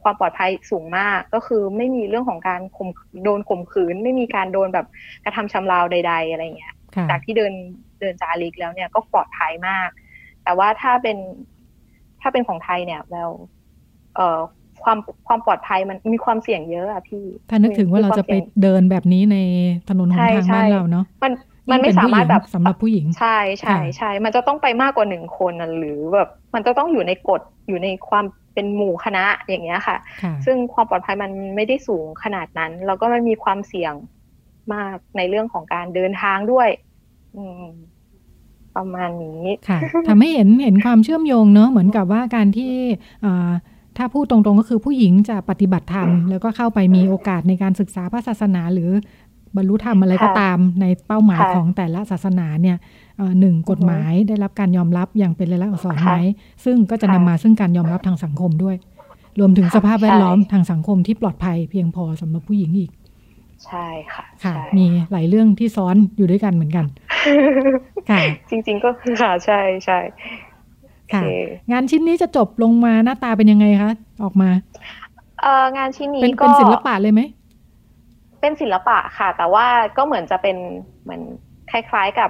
[0.03, 2.89] ความปลอดภัยสูงมากก็คือไม่มีเรื่องของการข่ม
[3.23, 4.87] โดนข่มขืน ไม่มีการโดนแบบ
[5.25, 7.53] กระทำชำเราใด ๆ อะไรเงี้ยค่ะจากที่เดิน
[7.99, 9.89] เดินจาริกแล้วเนี่ยก็ปลอดภัยมาก
[10.47, 11.17] แต่ว่าถ้าเป็น
[12.21, 13.23] ถ้าเป็นของไทยเนี่ยเรา
[14.15, 14.39] เอ่อ
[14.83, 19.37] ความความปลอดภัยมันมีความเสี่ยงเยอะอะพี่ ถ้านึกถึงว่าเราจะไปเดินแบบนี้ใน
[19.89, 21.31] ถนนหนใช่ทางใช่บ้านเราเนาะมัน
[21.71, 33.93] มันไม่ยิ่งเป็สามารถแบบผู้หญิงสำหรับผู้หญิง ใช่ใช่ค่ะใช่มันจะต้องไปมากกว่าหนึ่งคนน่ะหรือแบบมันจะต้องอยู่ในกฎอยู่ในความเป็นหมู่คณะอย่างเงี้ยค่ะค่ะซึ่งความปลอดภัยมันไม่ได้สูงขนาดนั้น แล้วก็มันมีความเสี่ยง
[34.73, 36.69] มากในเรื่องของการเดินทางด้วย
[37.35, 37.65] อืม
[38.77, 42.71] ประมาณนี้ค่ะทำให้เห็นเห็นความเชื่อมโยงเนอะเหมือนกับว่าการที่
[43.25, 43.51] อ่า
[43.97, 48.89] ถ้าพูดตรงๆก็คือผู้หญิงจะปฏิบัติธรรม แล้วก็เข้าไปมีโอกาสในการศึกษาพระศาสนา หรือ
[49.55, 52.77] บรรลุธรรมอะไรก็ค่ะตามในเป้าหมายค่ะของแต่ละศาสนาเนี่ย
[53.17, 56.19] เอ่อหนึ่งกฎหมายได้รับการยอมรับอย่างเป็นลายลักษณ์อักษรไหมค่ะ
[56.65, 58.75] ซึ่งก็จะนำค่ะมาซึ่งการยอมรับทางสังคมด้วย
[59.39, 62.91] รวมถึงค่ะสภาพแวดล้อมใช่ทางสังคมที่ปลอดภัยเพียงพอสำหรับผู้หญิงอีก
[63.65, 66.85] ใช่ค่ะค่ะใช่มีหลายเรื่องที่ซ้อนอยู่ด้วยกันเหมือนกัน
[68.09, 69.99] ค่ะ จริง ๆ ก็คือค่ะใช่ใช่
[70.99, 71.27] โอค่ะเค
[71.71, 73.91] งานชิ้นนี้จะจบลงมาหน้าตาเป็นยังไงคะ
[74.23, 74.49] ออกมา
[75.41, 77.21] เอ่องานชิ้นนี้เป็นก็เป็นศิลปะเลยไหม
[78.39, 79.65] เป็นเป็นศิลปะค่ะ แต่ว่า
[79.97, 80.57] ก็เหมือนจะเป็น
[81.03, 81.21] เหมือน
[81.71, 82.29] คล้ายๆกับ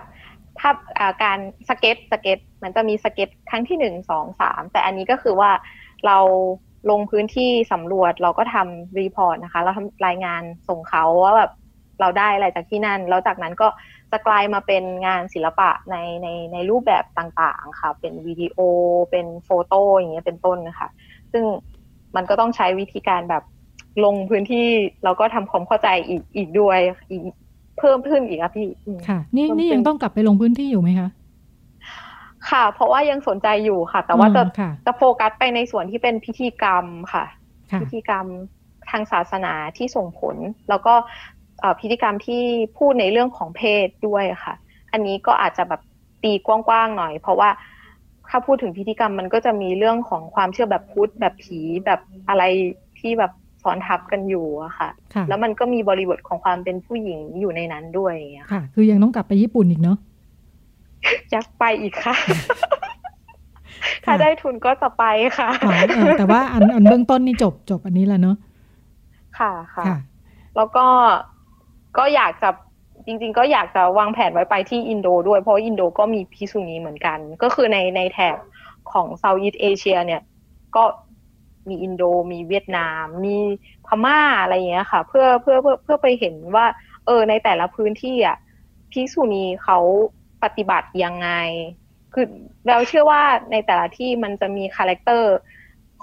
[0.60, 0.76] ภาพ
[1.24, 5.52] การ sketch sketch มันจะมีสเก็ตครั้งที่หนึ่งสองสามแต่อันนี้ก็คือว่า
[6.06, 6.18] เรา
[6.90, 11.52] ลงพื้นที่สำรวจเราก็ทำ report นะคะ เราทำรายงานส่งเขาว่าแบบ
[12.02, 13.68] เราได้อะไรจากที่นั่น แล้วจากนั้นก็
[14.12, 18.58] จะกลายมาเป็นงานศิลปะในในในรูปแบบต่างๆค่ะ เป็นวิดีโอ
[19.12, 20.90] เป็น photo อย่างเงี้ยเป็นต้นนะคะ
[21.32, 21.44] ซึ่ง
[22.16, 23.44] มันก็ต้องใช้วิธีการแบบ
[24.06, 24.68] ลงพื้นที่
[25.04, 27.24] แล้วก็ทำความเข้าใจอีกอีกด้วยอีก
[27.80, 28.68] เพิ่มขึ้นอีกอะพี่
[29.08, 31.10] ค่ะ นี่นี่ยังต้องกลับไปลงพื้นที่อยู่ไหมคะ
[32.50, 34.42] ค่ะ เพราะว่ายังสนใจอยู่ค่ะ แต่ว่าจะ
[34.86, 37.26] จะโฟกัสไปในส่วนที่เป็นพิธีกรรมค่ะ
[37.82, 38.26] พิธีกรรม
[38.90, 40.36] ทางศาสนาที่ส่งผล
[40.70, 40.94] แล้วก็
[41.80, 42.44] พิธีกรรมที่
[42.78, 44.56] พูดในเรื่องของเพศด้วยค่ะ
[44.92, 45.82] อันนี้ก็อาจจะแบบ
[46.24, 47.50] ตีกว้างๆหน่อย เพราะว่า
[48.30, 52.44] ถ้าพูดถึงพิธีกรรมมันก็จะมีเรื่องของความเชื่อแบบพุทธแบบผีแบบอะไร
[53.00, 53.32] ที่แบบ
[53.64, 54.90] ซ้อนทับกันอยู่อะค่ะ
[55.28, 58.14] แล้วมันก็มีบริบทของความเป็นผู้หญิงอยู่ในนั้นด้วย
[58.52, 59.98] ค่ะ คือยังต้องกลับไปญี่ปุ่นอีกเนาะ
[61.32, 62.16] อยากไปอีกค่ะ
[64.06, 65.04] ถ้าได้ทุนก็จะไป
[65.38, 65.50] ค่ะ
[66.20, 68.38] แต่ว่าอันอันเบื้องต้นนี่จบจบอันนี้แล้วเนาะ
[69.40, 69.86] ค่ะค่ะ
[70.56, 70.86] แล้วก็
[71.98, 72.50] ก็อยากจะ
[73.06, 78.38] จริง ๆ ก็อยากจะวางแผนไว้ไปที่อินโดด้วยเพราะอินโดก็มีพิษุนีเหมือนกัน ก็คือในในแถบ
[78.92, 80.22] ของ Southeast Asia เนี่ย
[80.76, 80.84] ก็
[81.70, 83.38] มีอินโดมีเวียดนาม มี
[83.88, 86.66] พม่าอะไรอย่างเงี้ยค่ะ เพื่อเพื่อเพื่อเพื่อไปเห็นว่า
[87.06, 88.38] เออในแต่ละพื้นที่อะ
[88.92, 89.80] ภิกษุณีเขา
[90.44, 91.30] ปฏิบัติยังไง
[92.14, 92.26] คือ
[92.68, 93.22] เราเชื่อว่า
[93.52, 95.34] ในแต่ละที่มันจะมี character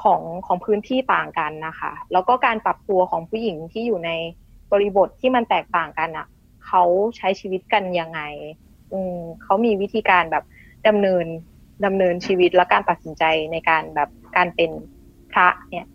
[0.02, 4.10] ของของพื้นที่ต่างกันนะคะ แล้วก็การปรับตัวของผู้หญิงที่อยู่ใน
[4.72, 6.26] บริบทที่มันแตกต่างกันอะ่ะ
[6.66, 6.82] เขา
[7.16, 8.20] ใช้ชีวิตกันยังไง
[8.92, 10.44] อืมเขามีวิธีการแบบ
[10.88, 11.26] ดำเนิน
[11.84, 14.70] ดำเนินชีวิตและการตัดสินใจในการแบบการเป็น
[15.32, 15.86] พระเนี่ย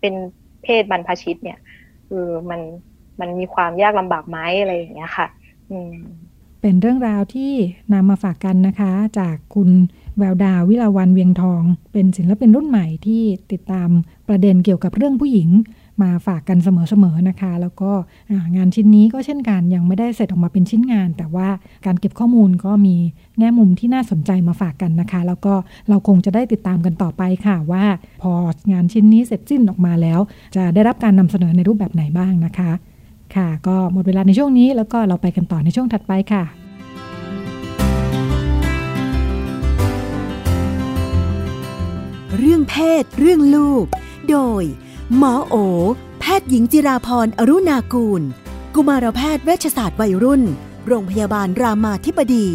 [0.00, 0.14] เป็น
[0.62, 1.58] เพศบรรพชิตเนี่ย
[2.08, 2.60] คือมัน
[3.20, 5.26] มันมีความยากลำบากไหมอะไรอย่างเงี้ยค่ะ
[5.70, 5.94] อืม
[6.60, 7.52] เป็นเรื่องราวที่
[7.92, 9.70] นำมาฝากกันนะคะ จากคุณ
[10.18, 13.88] แววดาววิลาวันเวียงทอง เป็นศิลปินรุ่นใหม่ที่ติดตาม
[14.28, 15.48] ประเด็นเกี่ยวกับเรื่องผู้หญิง
[16.02, 17.92] มาฝากกันเสมอๆนะคะ แล้วก็
[18.56, 21.48] งานชิ้นนี้ก็เช่นกันยังไม่ได้เสร็จออกมาเป็นชิ้นงาน แต่ว่า
[21.86, 22.96] การเก็บข้อมูลก็มี
[23.38, 25.54] แง่มุมที่น่าสนใจมาฝากกันนะคะ แล้วก็
[25.88, 27.84] เราคงจะได้ติดตามกันต่อไปค่ะ ว่า
[28.22, 28.32] พอ
[28.72, 30.20] งานชิ้นนี้เสร็จสิ้นออกมาแล้ว
[30.56, 32.70] จะได้รับการนำเสนอในรูปแบบไหนบ้างนะคะ
[33.36, 36.44] ค่ะ ก็หมดเวลาในช่วงนี้แล้วก็เราไปกันต่อในช่วงถัดไปค่ะ
[42.36, 43.86] เรื่องเพศ เรื่องลูก
[44.30, 44.64] โดย
[45.16, 45.54] หมอโอ
[46.20, 48.22] แพทย์หญิงจิราพรอรุณากูล
[48.74, 50.42] กุมารแพทย์เวชศาสตร์วัยรุ่น
[50.86, 52.46] โรงพยาบาลรามาธิบดี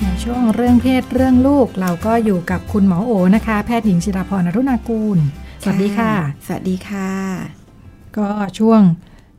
[0.00, 5.18] ในช่วงเรื่องเพศเรื่องลูกเราก็อยู่กับคุณหมอโอนะคะ แพทย์หญิงจิราพรอรุณากูล
[5.62, 6.12] สวัสดีค่ะ
[6.46, 7.10] สวัสดีค่ะ
[8.16, 8.26] ก็
[8.58, 8.80] ช่วง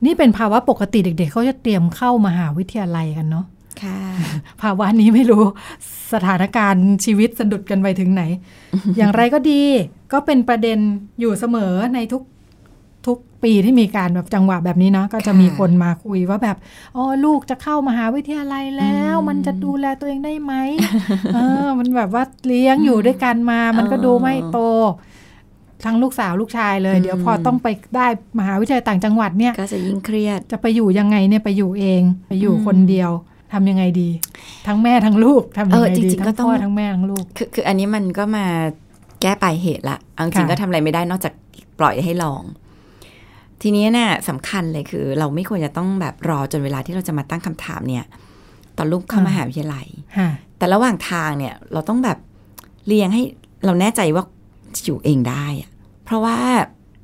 [0.06, 3.46] นี่เป็นภาวะปกติเด็ก ๆเขาจะเตรียมเข้ามหาวิทยาลัยกันเนาะ
[4.62, 5.44] ภาวะนี้ไม่รู้
[6.14, 8.24] สถานการณ์ชีวิตสะดุดกันไปถึงไหน
[8.98, 9.62] อย่างไรก็ดี
[10.14, 10.80] ก็เป็นประเด็น
[11.20, 12.22] อยู่เสมอในทุก
[13.08, 16.58] ทุกปีที่มีการแบบจังหวะแบบนี้เนาะก็จะมีคนมาคุยว่าแบบ
[16.96, 20.54] อ๋อลูกจะเข้ามหาวิทยาลัยแล้ว มันจะดูแลตัวเองได้ไหม
[21.36, 24.60] เออ มันแบบว่าเลี้ยงอยู่ด้วยกันมา มันก็ดูไม่โต
[25.86, 28.08] ทั้งลูกสาวลูกชายเลย เดี๋ยวพอต้องไปได้
[28.40, 33.12] มหาวิทยาลัยต่างจังหวัดเนี่ย ก็จะยิ่งเครียดจะไปอยู่ยังไงเนี่ยไปอยู่เอง ไปอยู่คนเดียว
[33.54, 34.10] ทำยังไงดี
[34.68, 38.46] ทั้งแม่ทั้งลูกทำยังไงดีทั้งพ่อทั้งแม่ทั้งลูกคือคืออันนี้มันก็มา
[39.22, 41.34] แก้ปลายเหตุละอังจริงก็ทำอะไรไม่ได้นอกจาก
[41.80, 42.44] ปล่อยให้ลอง
[43.62, 48.06] ทีนี้เนี่ยสำคัญเลยคือ เราไม่ควรจะต้องแบบรอจนเวลาที่เราจะมาตั้งคำถามเนี่ย
[48.78, 49.88] ตอนลูกเข้ามาหาวิทยาลัย
[50.58, 52.18] แต่ระหว่างทางเนี่ย เราต้องแบบ
[52.88, 53.24] เลี้ยงให้
[53.66, 54.24] เราแน่ใจว่า
[54.86, 55.70] อยู่เองได้อะ
[56.06, 56.38] เพราะว่า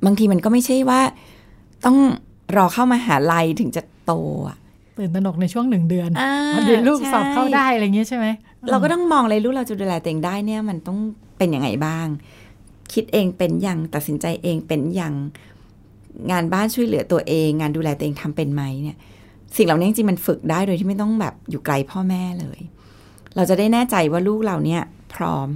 [0.06, 1.00] บางทีมันก็ไม่ใช่ว่า
[1.84, 1.96] ต้อง
[2.56, 4.12] รอเข้ามาหาลัยถึงจะโต
[4.48, 4.56] อะ
[4.98, 6.10] ตื่นตระหนกในช่วงหนึ่งเดือน
[6.66, 8.26] เดี๋ยวลูกสอบเข้าได้อะไรเงี้ยใช่ไหม
[8.70, 10.98] เราก็ต้องมองเลยลูกเราจะดูแลตัวเองได้เนี่ย มันต้อง
[11.38, 12.06] เป็นยังไงบ้าง
[12.92, 15.14] คิดเองเป็นอย่างตัดสินใจเองเป็นอย่าง
[16.30, 18.96] งานบ้านช่วยเหลือตัวเอง งานดูแลตัวเองทำเป็นไหมเนี่ย
[19.56, 22.60] สิ่งเหล่านี้จริงๆมันฝึกได้โดยที่ไม่ต้องแบบอยู่ไกลพ่อแม่เลย
[23.36, 24.82] เราจะได้แน่ใจว่าลูกเราเนี่ย
[25.14, 25.48] พร้อม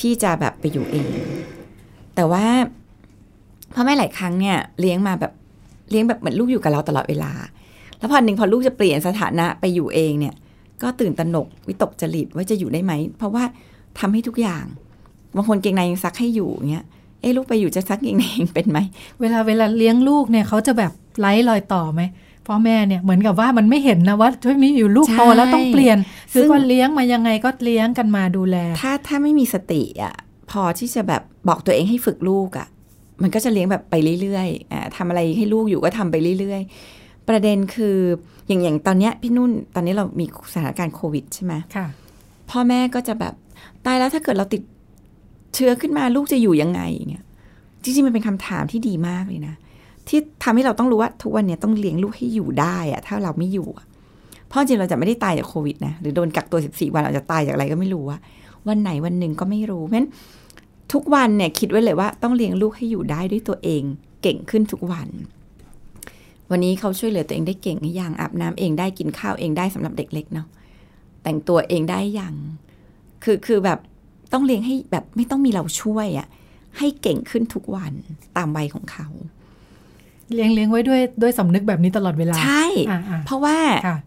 [0.00, 1.08] ที่จะแบบไปอยู่เอง
[2.14, 2.44] แต่ว่า
[3.74, 5.32] พ่อแม่หลายครั้งเนี่ยเลี้ยงมาแบบ
[5.90, 7.32] เลี้ยงแบบเหมือนลูกอยู่กับเราตลอดเวลา
[7.98, 10.34] แล้วพอหนึ่งพอลูกจะเปลี่ยนสถานะไปอยู่เองเนี่ย
[10.82, 13.44] ก็ตื่นตระหนกวิตกจริตว่าจะอยู่ได้ไหม เพราะว่า
[13.98, 14.64] ทำให้ทุกอย่าง
[15.36, 16.86] บางคนเกงในยังซักให้อยู่เงี้ย
[17.22, 18.78] เอ้ลูกไปอยู่จะซักเกงในเองเป็นไหม
[19.20, 22.02] เวลาเวลาเลี้ยงลูกเนี่ยเขาจะแบบไร้รอยต่อไหม
[22.46, 25.98] พ่อแม่เนี่ยเหมือนกับว่ามันไม่เห็นนะว่าช่วยมีอยู่ลูกใช่โตแล้วต้องเปลี่ยน
[26.32, 30.14] ซึ่คืองก็เลี้ยงมายังไงก็เลี้ยงกันมาดูแล ถ้าถ้าไม่มีสติอะ
[30.50, 32.66] พอที่จะแบบบอกตัวเองให้ฝึกลูกอะ
[33.22, 37.96] มันก็จะเลี้ยงแบบไปเรื่อยๆอ่าทำอะไรให้ลูกอยู่ก็ทำไปเรื่อยๆ ประเด็นคือ
[38.48, 41.86] อย่างอย่างตอนเนี้ยพี่นุ่นตอนนี้เรามีสถานการณ์โควิดใช่ไหมค่ะ
[42.50, 43.34] พ่อแม่ก็จะแบบ
[43.86, 44.62] ตายแล้วถ้าเกิดเราติด
[45.54, 47.24] เชื้อขึ้นมาลูกจะอยู่ยังไงเนี่ย
[47.82, 49.54] จริงๆมันเป็นคำถามที่ดีมากเลยนะ
[50.08, 53.68] ที่ทำให้เราต้องรู้ว่าทุกวันเนี้ยต้องเลี้ยงลูกให้อยู่ได้อะถ้าเราไม่อยู่
[54.48, 58.20] เพราะจริงเราจะไม่ได้ตายจากโควิดนะหรือโดนกักตัว 14 วันเราจะตายจากอะไรก็ไม่รู้อะ
[58.68, 60.08] วันไหนวันหนึ่งก็ไม่รู้เพราะฉะนั้น
[60.92, 63.82] ทุกวันเนี่ยคิดไว้เลยว่าต้องเลี้ยงลูกให้อยู่ได้ด้วยตัวเอง
[64.22, 65.08] เก่งขึ้นทุกวัน
[66.50, 70.46] วันนี้เขาช่วยเหลือตัวเองได้เก่งหรือยังอาบน้ำเองได้กินข้าวเองได้สำหรับเด็กเล็กเนาะ
[71.22, 72.34] แต่งตัวเองได้ยัง
[73.24, 73.78] คือคือแบบ
[74.32, 76.28] ต้องเลี้ยงให้แบบไม่ต้องมีเราช่วยอะ
[76.78, 77.92] ให้เก่งขึ้นทุกวัน
[78.36, 79.08] ตามวัยของเขา
[80.34, 83.56] เลี้ยงเลี้ยงไว้ด้วยด้วยสำนึกแบบนี้ตลอดเวลา ใช่อ่าอ่าเพราะว่า
[83.86, 83.98] ค่ะ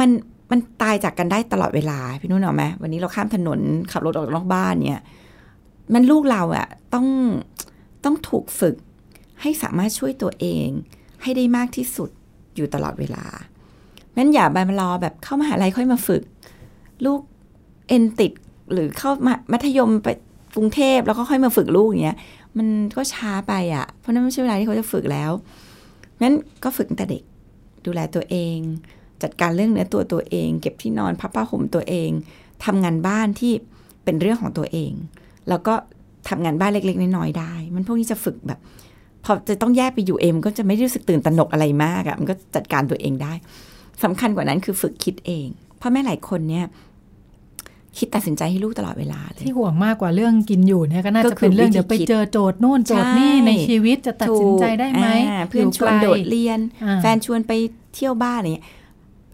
[0.00, 0.10] มัน
[0.50, 3.60] มันตายจากกันได้ตลอดเวลา พี่นุ่นเอาไหมวันนี้เราข้ามถนน
[3.92, 5.02] ขับรถออกนอกบ้านเนี่ย
[5.94, 7.06] มันลูกเราอะต้อง
[8.04, 8.76] ต้องถูกฝึก
[9.40, 10.68] ให้สามารถช่วยตัวเอง
[11.22, 12.10] ให้ได้มากที่สุด
[12.56, 13.24] อยู่ตลอดเวลา
[14.16, 16.22] งั้นอย่าไปมารอแบบเข้ามหาลัยค่อยมาฝึก
[17.04, 17.20] ลูก
[17.88, 18.32] เอ็นติด
[18.72, 20.08] หรือเข้ามามัธยมไป
[20.56, 22.18] กรุงเทพแล้วก็ค่อยมาฝึกลูกอย่างเงี้ย
[22.58, 25.30] มันก็ช้าไปอะเพราะนั่นไม่ใช่เวลาที่เขาจะฝึกแล้ว
[26.22, 27.22] งั้นก็ฝึกตั้งแต่เด็ก
[27.86, 28.56] ดูแลตัวเอง
[29.22, 32.10] จัดการเรื่องเนื้อตัวตัวเอง เก็บที่นอนพับผ้าห่มตัวเอง
[32.64, 33.52] ทำงานบ้านที่
[34.04, 34.92] เป็นเรื่องของตัวเอง
[35.48, 35.74] แล้วก็
[36.28, 38.58] ทำงานบ้านเล็กๆน้อยๆได้ มันพวกนี้จะฝึกแบบ
[39.24, 43.32] พอจะต้องแยกไปอยู่เองมันก็จะไม่รู้สึกตื่นตระหนกอะไรมากอะ่ะมันก็จัดการตัวเองได้
[44.02, 45.46] สำคัญกว่านั้นคือฝึกคิดเอง
[45.80, 46.66] พ่อแม่หลายคนเนี่ย
[47.98, 57.52] คิดตัดสินใจให้ลูกตลอดเวลาเลยที่ห่วงมากกว่าเรื่องกินอยู่เนี่ยก็น่าก็จะคือเป็นเรื่องวิธีเดี๋ยวไปคิดเจอโจทย์โน่นโจทย์นี่ใช่ในชีวิตจะตัดสินใจได้ไหมอ่าเพื่อนชวนยู่ไกลโดดเรียนอ่าแฟนชวนไป
[57.94, 58.66] เที่ยวบ้านอะไรเงี้ย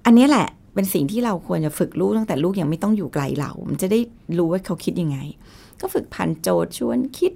[0.06, 3.98] อันเนี้ยแหละเป็นสิ่งที่เราควรจะฝึกลูกตั้งแต่ลูกยังไม่ต้องอยู่ไกลเรา มันจะได้
[4.38, 5.18] รู้ว่าเขาคิดยังไง
[5.80, 7.32] ก็ฝึกผ่านโจทย์ชวนคิด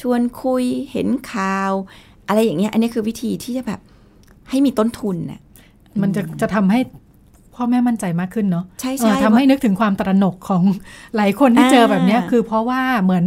[0.00, 1.72] ชวนคุยเห็นข่าว
[2.28, 3.80] อะไรอย่างเงี้ย อันนี้คือวิธีที่จะแบบ
[4.50, 5.40] ให้มีต้นทุนน่ะ
[6.02, 6.80] มันจะจะทำให้
[7.54, 10.62] พ่อแม่มั่นใจมากขึ้นเนาะใช่เอใช่อทำให้นึกถึงความตระหนกของ
[11.16, 13.24] หลายคนที่อ่าเจอแบบเนี้ยคือเพราะว่าเหมือน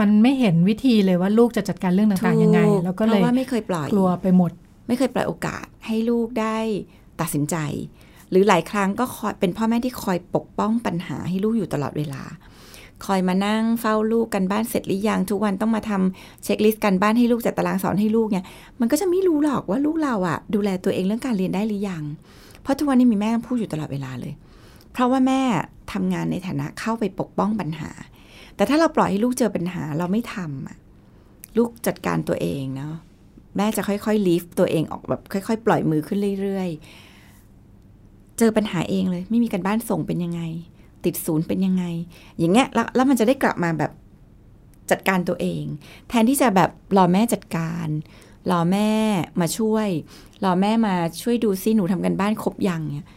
[0.00, 4.50] มันไม่เห็นวิธีเลยว่าลูกจะจัดการเรื่องต่างๆยังไงถูแล้วก็เพเลยราะว่าไม่เคยปล่อยกลัวไปหมด
[4.88, 6.56] ไม่เคยปล่อยโอกาสให้ลูกได้
[7.20, 7.56] ตัดสินใจ
[8.30, 12.22] หรือหลายครั้งก็คอยเป็นพ่อแม่ที่คอยปกป้องปัญหาให้ลูกอยู่ตลอดเวลา
[13.06, 18.44] คอยมานั่งเฝ้าลูกกันบ้านเสร็จหรือยังทุกวันต้องมาทำเช็คลิสต์กันบ้านให้ลูกจัดตารางสอนให้ลูกเนี่ย
[18.80, 22.02] มันก็จะไม่รู้หรอกว่าลูกเราอะดูแลตัวเองเรื่องการเรียนได้หรือยัง
[22.62, 24.34] เพราะทุกวันนี้มีแม่พูดอยู่ตลอดเวลาเลย
[24.92, 25.42] เพราะว่าแม่
[25.92, 27.90] ทำงานในฐานะเข้าไปปกป้องปัญหา
[28.56, 32.94] แต่ถ้าเราปล่อยให้ลูกเจอปัญหาเราไม่ทำลูกจัดการตัวเองเนาะ
[33.56, 40.42] แม่จะค่อยๆลีฟตัวเองออกแบบค่อย ๆ ปล่อยมือขึ้นเรื่อยๆ เจอปัญหาเองเลย ไม่มีการบ้านส่งเป็นยังไง
[41.04, 41.84] ติดศูนย์เป็นยังไง
[42.38, 43.92] อย่างเงี้ยแล้วแล้วมันจะได้กลับมาแบบ
[44.90, 45.64] จัดการตัวเอง
[46.08, 47.86] แทนที่จะแบบรอแม่จัดการ
[48.50, 48.90] รอแม่
[49.40, 49.88] มาช่วย
[50.44, 53.08] รอแม่มาช่วยดูซิหนูทำกันบ้านครบยังเนี่ย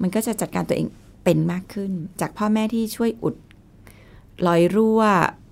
[0.00, 0.86] มันก็จะจัดการตัวเอง
[1.24, 3.34] เป็นมากขึ้น จากพ่อแม่ที่ช่วยอุด
[4.46, 5.02] รอยรั่ว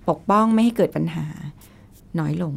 [0.08, 1.26] ปกป้องไม่ให้เกิดปัญหา
[2.18, 2.54] น้อยลง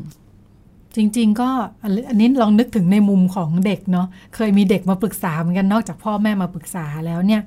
[0.95, 1.49] จริง ๆ ก็
[1.83, 7.41] อันอันนี้ลองนึกถึงในมุมของเด็กเนาะเคยมีเด็กมาปรึกษาเหมือนกันนอกจากพ่อแม่มาปรึกษาแล้วเนี่ย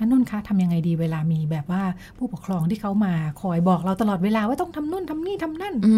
[0.00, 1.82] อันนุ่นคะทำยังไงดีเวลามีแบบว่า
[2.18, 5.96] ผู้ปกครองที่เขามาคอยบอกเราตลอดเวลาว่าต้องทำนู่นทำนี่ทำนั่นอื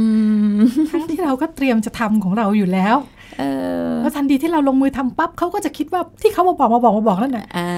[0.54, 0.58] ม
[0.90, 2.96] ทั้งที่เราก็เตรียมจะทำของเราอยู่แล้ว
[3.38, 3.44] เอ
[3.90, 7.70] อแล้วทันทีที่เราลงมือทำปั๊บเขาก็จะคิดว่าที่เขามาบอกมาบอกมาบอกนั่นน่ะอ่า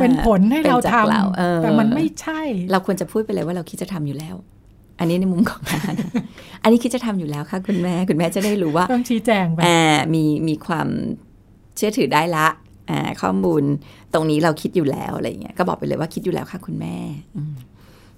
[0.00, 2.40] เป็นผลให้เราป็นทจากเราเออำแต่มันไม่ใช่
[2.72, 4.36] เราควรจะพูดไปเลยว่าเราคิดจะทำอยู่แล้ว
[5.00, 5.94] อันนี้ในมุมของงาน
[6.62, 9.82] อันนี้คิดจะทำอยู่แล้วค่ะ คุณแม่ คุณแม่จะได้รู้ว่า ต้องชี้แจงไปอ่า
[10.14, 10.88] มีมีความ
[11.76, 12.69] เชื่อถือได้ละอ่า
[13.22, 13.62] ข้อมูล
[14.14, 16.96] ตรงนี้เราคิดอยู่แล้วอะไรเงี้ยก็บอกไปเลยว่าคิดอยู่แล้วค่ะคุณแม่
[17.36, 17.52] อืม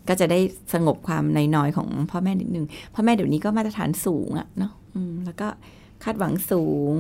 [0.09, 0.39] ก็จะได้
[0.75, 1.25] สงบความ
[1.57, 2.65] น้อยๆของพ่อแม่นิดนึง
[2.95, 5.49] พ่อแม่เดี๋ยวนี้ก็มาตรฐานสูงอะเนาะอืมแล้วก็
[6.05, 6.95] คาดหวังสูง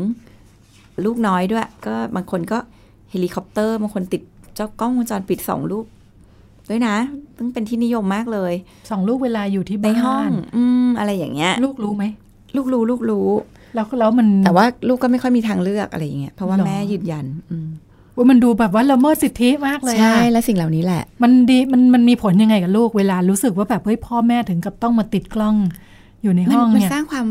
[1.04, 2.58] ลูกน้อยด้วย ก็บางคนก็
[3.10, 4.22] เฮลิคอปเตอร์บางคนติด
[4.54, 5.86] เจ้ากล้องวงจรปิดสองลูก
[6.68, 6.96] ด้วยนะ
[7.36, 8.52] ซึ่งเป็นที่นิยมมากเลย
[8.90, 12.04] สองลูกเวลาอยู่ที่ในบ้านห้อง อืมอะไรอย่างเงี้ย ลูกรู้ไหม
[12.56, 13.28] ลูกรู้ลูกรู้
[13.74, 17.68] แล้วแล้วมันแต่ว่าลูกก็ไม่ค่อยมีทางเลือกอะไรอย่างเงี้ยเพราะว่าหรอแม่ยืนยันอืม
[18.16, 25.56] ว่ามันดูแบบว่าละเมิดสิทธิมากเลยใช่อะและสิ่งเหล่านี้แหละ มันดีมันมันมีผลยังไงกับลูกเวลารู้สึกว่าแบบเฮ้ยพ่อแม่ถึงกับต้องมาติดกล้อง
[26.22, 27.26] อยู่ในมันห้องมันเนี่ยสร้างความ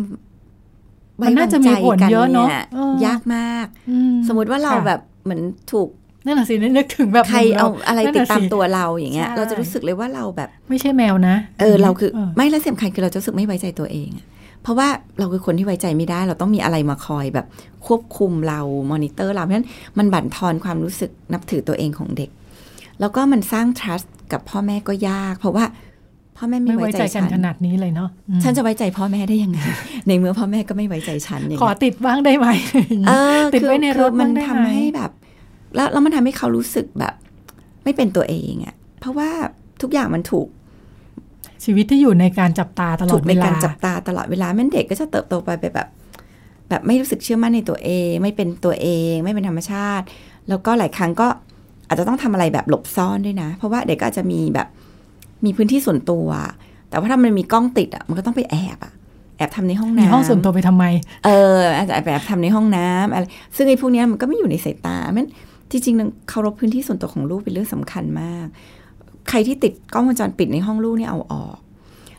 [1.22, 5.88] มันน่าจะมีผลเยอะเนอะไว้วางใจกัเออยากมากอืสมมติว่าเราค่ะแบบเหมือนถูก
[6.26, 14.26] นั่นน่ะสินึกถึงแบบใครเอาอะไรนั่นติดน่ะตามสิตัวเราอย่างเงี้ยใช่เราจะรู้สึกเลยว่าเราแบบ ไม่ใช่แมวนะ เออเราคือเออไม่และสำคัญคือเราจะรู้สึกไม่ไว้ใจตัวเองอะ
[14.64, 14.88] เพราะว่า
[15.20, 17.46] เราคือคนที่ไว้ใจไม่ได้ เราต้องมีอะไรมาคอยแบบ
[17.86, 18.60] ควบคุมเรา
[18.92, 22.30] มอนิเตอร์เราเพราะฉะนั้นมันบั่นทอนความรู้สึกนับถือตัวเองของเด็ก
[23.00, 25.66] แล้วก็มันสร้าง trust กับพ่อแม่ก็ยาก เพราะว่า
[26.38, 29.60] พ่อแม่ไม่ไม่ไว้ไว้ใจใจกัฉันนขนาดนี้เลยเนาะอืมฉันจะไว้ใจพ่อแม่ได้ยังไง
[30.08, 32.48] ในเมื่อพ่อแม่ก็ไม่ไว้ใจฉันอย่างขอเงี้ยติดบ้างได้ไหม
[33.08, 35.12] เออติดไว้ในรถคือมันบ้างได้ทำไหมให้แบบ
[35.76, 37.14] แล้วแล้วมันทำให้เขารู้สึกแบบ
[37.84, 39.30] ไม่เป็นตัวเองอะเพราะว่า
[39.82, 40.48] ทุกอย่างมันถูก
[41.64, 45.88] ชีวิตที่อยู่ในการจับตาตลอถูดกเวในลาการจับตาตลอดเวลาแม่นเด็กก็จะเติบโตไปไปแบบ
[46.70, 50.06] แบบไม่รู้สึกเชื่อมั่นในตัวเอง ไม่เป็นตัวเอง ไม่เป็นธรรมชาติ
[50.50, 51.28] แล้วก็หลายครั้งก็
[51.88, 54.68] อาจจะต้องทำอะไรแบบหลบซ่อนด้วยนะ เพราะว่าเด็กก็อาจจะมีแบบ
[55.46, 56.28] มีพื้นที่ส่วนตัว
[56.90, 58.94] แต่ว่าถ้ามันมีกล้องติดอะมันก็ต้องไปแอบอะ
[59.38, 60.86] แอบทำในห้องมีน้ำห้องส่วนตัวไปทำไม
[61.26, 63.24] เอออาจจะแบบทำในห้องน้ำอะไร
[63.56, 65.28] ซึ่งไอ้พวกเนี้ยมันก็ไม่อยู่ในสายตามัน
[65.72, 68.46] ที่จริงๆเคารพพื้นที่ส่วนตัวของลูกเป็นเรื่องสำคัญมาก
[69.32, 71.58] ใครที่ติดกล้องวงจรปิดในห้องลูกเนี่ยเอาออก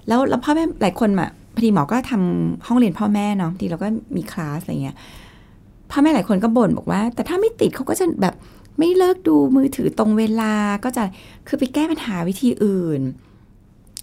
[0.09, 4.97] แล้วแล้วพ่อแม่หลายคนมาพอดีหมอก็ทำห้องเรียนพ่อแม่เนาะบางทีเราก็มีคลาสอะไรเงี้ย
[5.91, 8.35] พ่อแม่หลายคนก็บ่นบอกว่า แต่ถ้าไม่ติดเขาก็จะแบบ
[8.79, 10.55] ไม่เลิกดูมือถือตรงเวลา
[10.85, 11.03] ก็จะ
[11.49, 13.01] คือไปแก้ปัญหาวิธีอื่น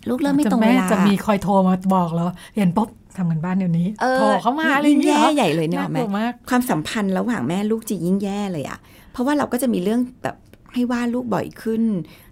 [0.10, 8.80] ลูกเริ่มไม่ตรงเวลาจะมีคอยโทรมาบอกเหรอเห็นปุ๊บทำกันบ้านเดี๋ยวนี้ออโทรเข้ามาอะไรอย่างยิ่เงี้ยแย่เหรอใหญ่เลยเนี่ยน่าแม่กลัวมากความสัมพันธ์ระหว่างแม่ลูกจะยิ่งแย่เลยอะ
[9.12, 10.36] เพราะว่าเราก็จะมีเรื่องแบบ
[10.74, 11.82] ให้ว่าลูกบ่อยขึ้น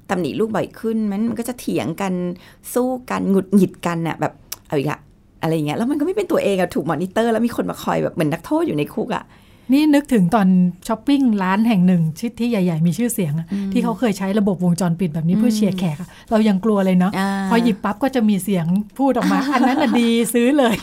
[0.09, 2.13] ตำหนิลูกบ่อยขึ้นมันมันก็จะเถียงกัน
[2.73, 4.33] สู้กันหงุดหงิดกันอะแบบ
[4.67, 4.99] เอาอีกละ
[5.41, 9.23] อะไรอย่างเงี้ยแล้วมันก็ไม่เป็นตัวเองอะถูกมอนิเตอร์แล้วมีคนมาคอยแบบเหมือนนักโทษอยู่ในคุกอะ
[9.74, 10.47] นี่นึกถึงตอน
[10.88, 18.65] ช้อปปิ้งร้านแห่งหนึ่งที่ที่ใหญ่ ๆ มีชื่อเสียงอะที่เขาเคยใช้ระบบวงจรปิดแบบนี้เพื่อเชียร์แขกอะเรายังกลัวเลยเนาะาพอหยิบปั๊บก็จะมีเสียง
[18.99, 20.76] พูดออกมา อันนั้นน่ะดีซื้อเลย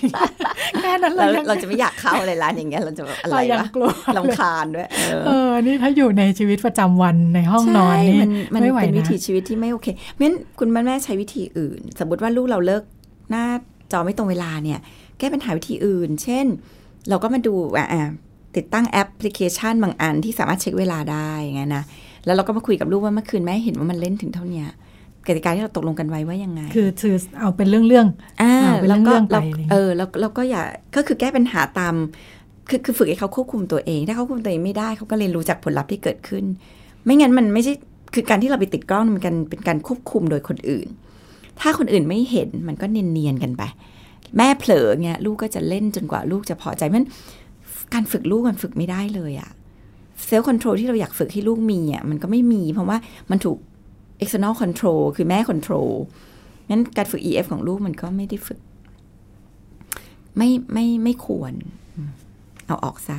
[0.80, 12.82] แค่นั้นเราเรายังเราจะไม่อยากเข้าอะไรร้านอย่างเงี้ยเราจะแบบอะไรเรายังวะกลัวรำคาญด้วยเออเออนี่ถ้าอยู่ในชีวิตประจำวันในห้องนอนใช่นี่มันมันไม่ไหวเป็นวินะถีชีวิตที่ไม่โอเคเพราะฉะนั้นคุณแม่แม่ใช้วิธีอื่น สมมติว่าลูกเราเลิก
[13.30, 13.44] หน้า
[13.92, 14.78] จอไม่ตรงเวลาเนี่ย
[15.18, 16.46] แก้ปัญหาวิธีอื่น เช่น
[17.08, 18.04] เราก็มาดูอะอะ
[18.56, 21.84] ติดตั้งแอปพลิเคชันบางอันที่สามารถเช็คเวลาได้ไงนะ
[22.24, 24.68] แล้วเราก็มาคุยกับลูกว่าเมื่อคืนแม่เห็นว่ามันเล่นถึงเท่าเนี้ย
[25.26, 28.06] กติกาที่เราตกลงกันไว้ว่ายังไง คือคือเอาเป็นเรื่อง
[28.42, 30.62] อ่าอ่าเป็นแล้วก็เรื่องๆไปเราอะไรอย่างเงี้ยเออแล้วแล้วก็อย่า
[30.96, 31.94] ก็คือแก้ปัญหาตาม
[32.68, 36.44] คือคือฝึกให้เขาควบคุมตัวเอง ถ้าเขาควบคุมตัวเองไม่ได้เขาก็เรียนรู้จากผลลัพธ์ที่เกิดขึ้น
[37.04, 37.72] ไม่งั้นมันไม่ใช่
[38.14, 40.86] คือการที่เราไปติดกล้องมันกันเป็นการควบคุมโดยคนอื่น
[41.60, 43.62] ถ้าคนอื่นไม่เห็นมันก็เนียนๆกันไป
[44.36, 47.04] แม่เผลอเงี้ยลูกก็จะเล่นจนกว่าลูกจะพอใจมัน
[47.94, 49.50] การฝึกลูกมันฝึกไม่ได้เลยอะ
[50.24, 52.96] เซลล์คอนโทรลที่เราอยากฝึกให้ลูกมีอะมันก็ไม่มี เพราะว่า
[53.30, 53.58] มันถูก
[54.22, 55.90] external control คือแม่ control
[56.70, 58.60] งั้นการฝึก EF ของลูกมันก็ไม่ได้ฝึก
[60.36, 61.52] ไม่ไม่ไม่ควร
[62.66, 63.18] เอาออกซะ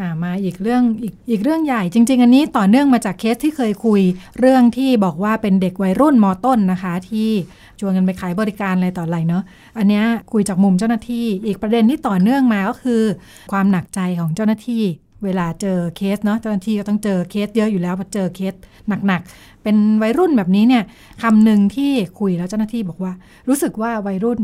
[0.00, 4.00] มอ่ามาอีกเรื่องอีกอีกเรื่องใหญ่จริง ๆ อันนี้ต่อเนื่องมาจากเคสที่เคยคุย
[4.38, 7.30] เรื่องที่บอกว่าเป็นเด็กวัยรุ่นมต้นนะคะ ที่
[7.80, 9.42] ชวนกันไปขายบริการอะไรต่ออะไรเนาะ
[9.78, 13.02] อันเนี้ยคุยจากมุมเจ้าหน้าที่ อีกประเด็นที่ต่อเนื่องมาก็คือ
[13.52, 14.82] ความหนักใจของเจ้าหน้าที่
[15.24, 18.54] เวลาเจอเคสเนาะเจ้าหน้าที่ก็ต้องเจอเคสเยอะอยู่แล้วพอเจอเคส
[19.06, 20.82] หนักๆเป็นวัยรุ่นแบบนี้เนี่ย
[21.22, 23.12] คำหนึ่งที่คุยแล้วเจ้าหน้าที่บอกว่า
[23.48, 24.40] รู้สึกว่าวัยรุ่น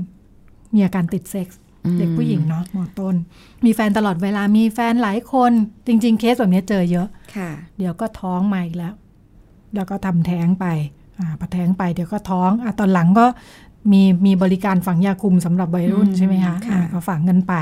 [0.75, 1.61] มีอาการติดเซ็กส์
[1.99, 3.15] เด็กผู้หญิงเนาะมอต้น
[3.65, 5.53] มีแฟนตลอดเวลามีแฟนหลายคน
[5.87, 8.95] จริง ๆ เคสแบบนี้เจอเยอะค่ะ เดี๋ยวก็ท้องมาอีกแล้ว
[9.75, 10.67] แล้วก็ทำแท้งไป
[11.19, 13.27] อ่าพอแท้งไปเดี๋ยวก็ท้องอะตอนหลังก็
[13.93, 17.55] มีมีบริการฝังยาคุมสำหรับวัยรุ่นอืมใช่ไหมคะค่ะอ่าก็ฝังกันไป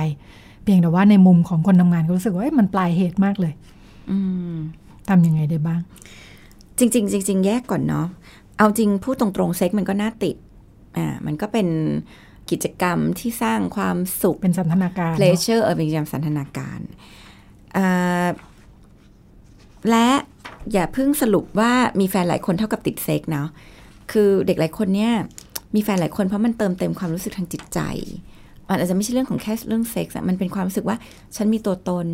[0.63, 3.53] เพียงแต่ว่าในมุมของคนทำงานก็รู้สึกว่าเอ้ยมันปลายเหตุมากเลย
[4.11, 4.19] อื
[4.55, 4.57] ม
[5.09, 5.81] ทำยังไงได้บ้าง
[6.79, 8.07] จริง ๆ จริง ๆ แยกก่อนเนาะ
[8.59, 10.37] เอาจริงพูดตรงๆเซ็กมันก็น่าติด
[10.97, 11.69] อ่ามันก็เป็น
[12.51, 16.81] กิจกรรมที่สร้างความสุข เป็นสันทนาการเนอะ pleasure เออเป็นกิจกรรมสันทนาการ
[17.77, 18.27] อ่า
[19.91, 20.09] และ
[20.73, 23.49] อย่าเพิ่งสรุปว่ามีแฟนหลายคนเท่ากับติดเซ็กเนาะ
[24.13, 25.13] คือเด็กหลายคนเนี่ย
[25.75, 27.81] มีแฟนหลายคนเพราะมันเติมเต็มความรู้สึกทางจิตใจ
[28.69, 30.97] มันอาจจะไม่ใช่เรื่องของแค่เรื่องเซ็กส์อะมันเป็นความรู้สึกว่า
[31.37, 32.07] ฉันมีตัวตน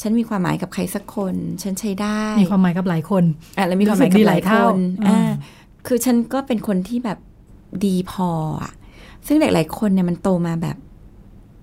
[0.00, 3.24] ฉันมีความหมายกับใครสักคน ฉันใช้ได้ มีความหมายกับหลายคน
[3.58, 4.64] อะแล้วมีความหมายกับหลายคนรู้สึกดีหลายเท่า
[5.06, 5.28] อ่าอืม
[5.86, 7.18] คือฉันก็เป็นคนที่แบบ
[7.84, 8.30] ดีพอ
[8.62, 8.72] อะ
[9.26, 10.76] ซึ่งเด็กหลายคนเนี่ยมันโตมาแบบ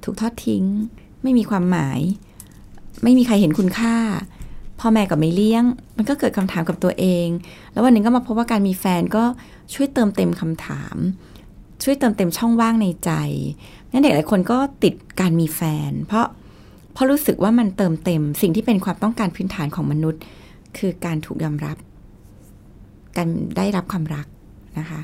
[0.04, 0.64] ถูกทอดทิ้ง
[1.24, 2.00] ไม่มีความหมาย
[3.04, 3.96] ไม่มีใครเห็นคุณค่า
[4.80, 5.64] พ่อแม่ก็ไม่เลี้ยง
[5.98, 7.28] มันก็เกิดคำถามกับตัวเอง
[7.72, 9.24] แล้ววันหนึ่งก็มาพบว่าการมีแฟนก็
[9.74, 10.96] ช่วยเติมเต็มคำถาม
[11.84, 13.12] ช่วยเติมเต็มช่องว่างในใจ
[13.92, 16.28] งั้นเด็กหลายคนก็ติดการมีแฟน เพราะ
[16.94, 20.22] เพราะรู้สึกว่ามันเติมเต็ม สิ่งที่เป็นความต้องการพื้นฐานของมนุษย์
[20.78, 21.78] คือการถูกยอมรับ
[23.18, 24.28] การได้รับความรัก
[24.80, 25.00] นะคะ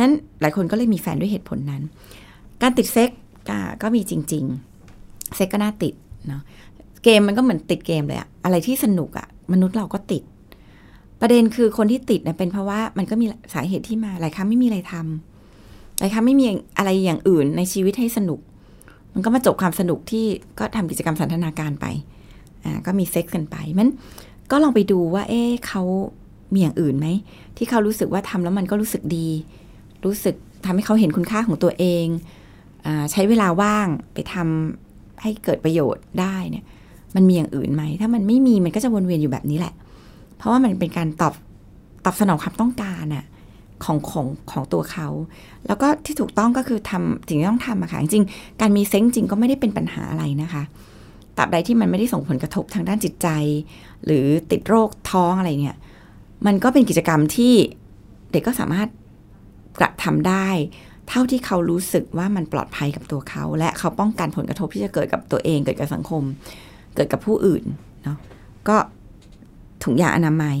[0.00, 1.82] นั้นหลายคนก็เลยมีแฟนด้วยเหตุผลนั้น
[2.62, 3.10] การติดเซ็ก
[3.82, 4.44] ก็มีจริง
[4.90, 5.94] ๆ เซ็กก็น่าติด
[6.28, 6.42] เนาะ
[7.04, 10.22] เกมมันก็เหมือนติดเกมเลยอะอะไรที่สนุกอะมนุษย์เราก็ติด
[11.20, 16.44] ประเด็นคือคนที่ติดเนี่ยเป็นเพราะว่ามันก็มีสาเหตุที่มาหลายครั้งไม่มีอะไรทำนะคะไม่มี
[16.78, 18.40] อะไรอย่างอื่นในชีวิตให้สนุก
[19.14, 20.24] มันก็มาจบความสนุกที่
[20.58, 21.86] ก็ทำกิจกรรมสันทนาการไป
[22.64, 23.88] อ่าก็มีเซ็กซ์กันไปมัน
[24.50, 25.82] ก็ลองไปดูว่า เอ๊ะเขา
[26.52, 27.06] มีอย่างอื่นไหม
[27.56, 29.28] ที่เขารู้สึกว่าทำแล้วมันก็รู้สึกดี
[30.06, 30.34] รู้สึก
[30.66, 32.06] ทำให้เขาเห็นคุณค่าของตัวเอง
[32.86, 36.64] อใช้เวลาว่างไปทำให้เกิดประโยชน์ได้เนี่ย
[37.14, 39.74] มันมีอย่างอื่นไหม ถ้ามันไม่มีมันก็จะวนเวียนอยู่แบบนี้แหละ
[40.36, 41.34] เพราะว่ามันเป็นการตอบ
[42.04, 43.24] ตอบสนองความต้องการอะ
[43.84, 45.08] ของของของตัวเขา
[45.66, 48.24] แล้วก็ที่ถูกต้องก็คือทำสิ่งที่ต้องทำอะค่ะจริง
[48.60, 50.62] การมีเซ็งจริงก็ไม่ได้เป็นปัญหาอะไรนะคะ
[51.36, 53.28] ตราบใดที่มันไม่ได้ส่งผลกระทบทางด้านจิตใจ
[54.04, 55.76] หรือติดโรคท้องอะไรเนี่ย
[56.46, 57.54] มันก็เป็นกิจกรรมที่
[58.32, 58.88] เด็กก็สามารถ
[59.78, 60.48] กระทำได้
[61.08, 66.22] เท่าที่เขารู้สึกว่ามันปลอดภัยกับตัวเขา และเขาป้องกันผลกระทบที่จะเกิดกับตัวเองเกิดกับสังคม
[66.94, 67.64] เกิดกับผู้อื่น
[68.02, 68.18] เนาะ
[68.68, 68.76] ก็
[69.84, 70.58] ถุงยาอนามัย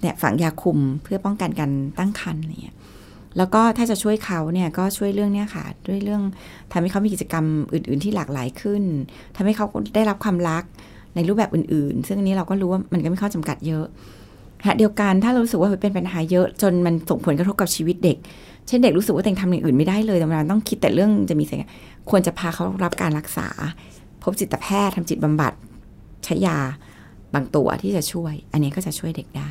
[0.00, 2.76] เนี่ยฝังยาคุมเพื่อป้องกันการตั้งครรภ์อะไรเงี้ย
[3.36, 6.22] แล้วก็ถ้าจะช่วยเขาเนี่ยก็ช่วยเรื่องเนี้ยค่ะ ด้วยเรื่อง
[6.72, 8.82] ทำให้เขามีกิจกรรมอื่น ๆ ที่หลากหลายขึ้น
[9.36, 10.64] ทำให้เขาได้รับความรัก
[11.14, 13.86] ในรูปแบบอื่น ๆ ซึ่งอันนี้เราก็รู้ว่ามันก็ไมีข้อจำกัดเยอะ
[14.64, 18.16] ขณะเดียวกันถ้าเรารู้สึกว่าเป็นปัญหาเยอะจนมันส่งผลกระทบกับชีวิตเด็ก
[18.66, 21.58] เช่นเด็กรู้สึกว่าตัวเองทำอย่างอื่นไม่ได้เลยแต่เวลาต้องคิดแต่เรื่องจะมีสิ่ง
[22.10, 23.48] ควรจะพาเขารับการรักษา
[24.22, 25.52] พบจิตแพทย์ทำจิตบำบัด
[26.24, 26.58] ใช้ยา
[27.34, 29.50] บางตัวที่จะช่วย อันนี้ก็จะช่วยเด็กได้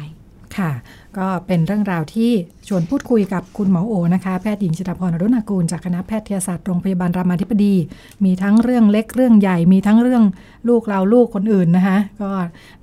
[0.57, 0.71] ค่ะ
[1.17, 2.31] ก็เป็นเรื่องราวที่
[2.67, 7.75] ชวนพูดคุยกับคุณหมอโอนะคะ แพทย์หญิงจิตรพรอรุณากูลจากคณะแพทยศาสตร์โรงพยาบาลรามาธิบดี
[8.23, 10.23] มีทั้งเรื่องเล็กเรื่องใหญ่ มีทั้งเรื่อง
[10.69, 12.31] ลูกเราลูกคนอื่นนะคะ ก็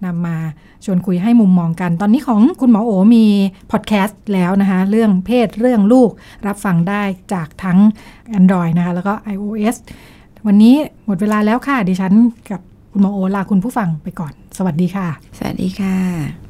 [0.04, 0.36] นำมา
[0.84, 3.26] ชวนคุยให้มุมมองกัน ตอนนี้ของคุณหมอโอมี
[3.70, 6.10] พอดแคสต์แล้วนะคะ เรื่องเพศเรื่องลูก
[6.46, 7.02] รับฟังได้
[7.34, 7.78] จากทั้ง
[8.38, 9.76] Android นะคะแล้วก็ iOS
[10.46, 10.74] วันนี้
[11.06, 12.12] หมดเวลาแล้วค่ะดิฉัน
[12.50, 12.60] กับ
[12.92, 15.08] คุณหมอโอลาคุณผู้ฟังไปก่อน สวัสดีค่ะ
[15.38, 16.49] สวัสดีค่ะ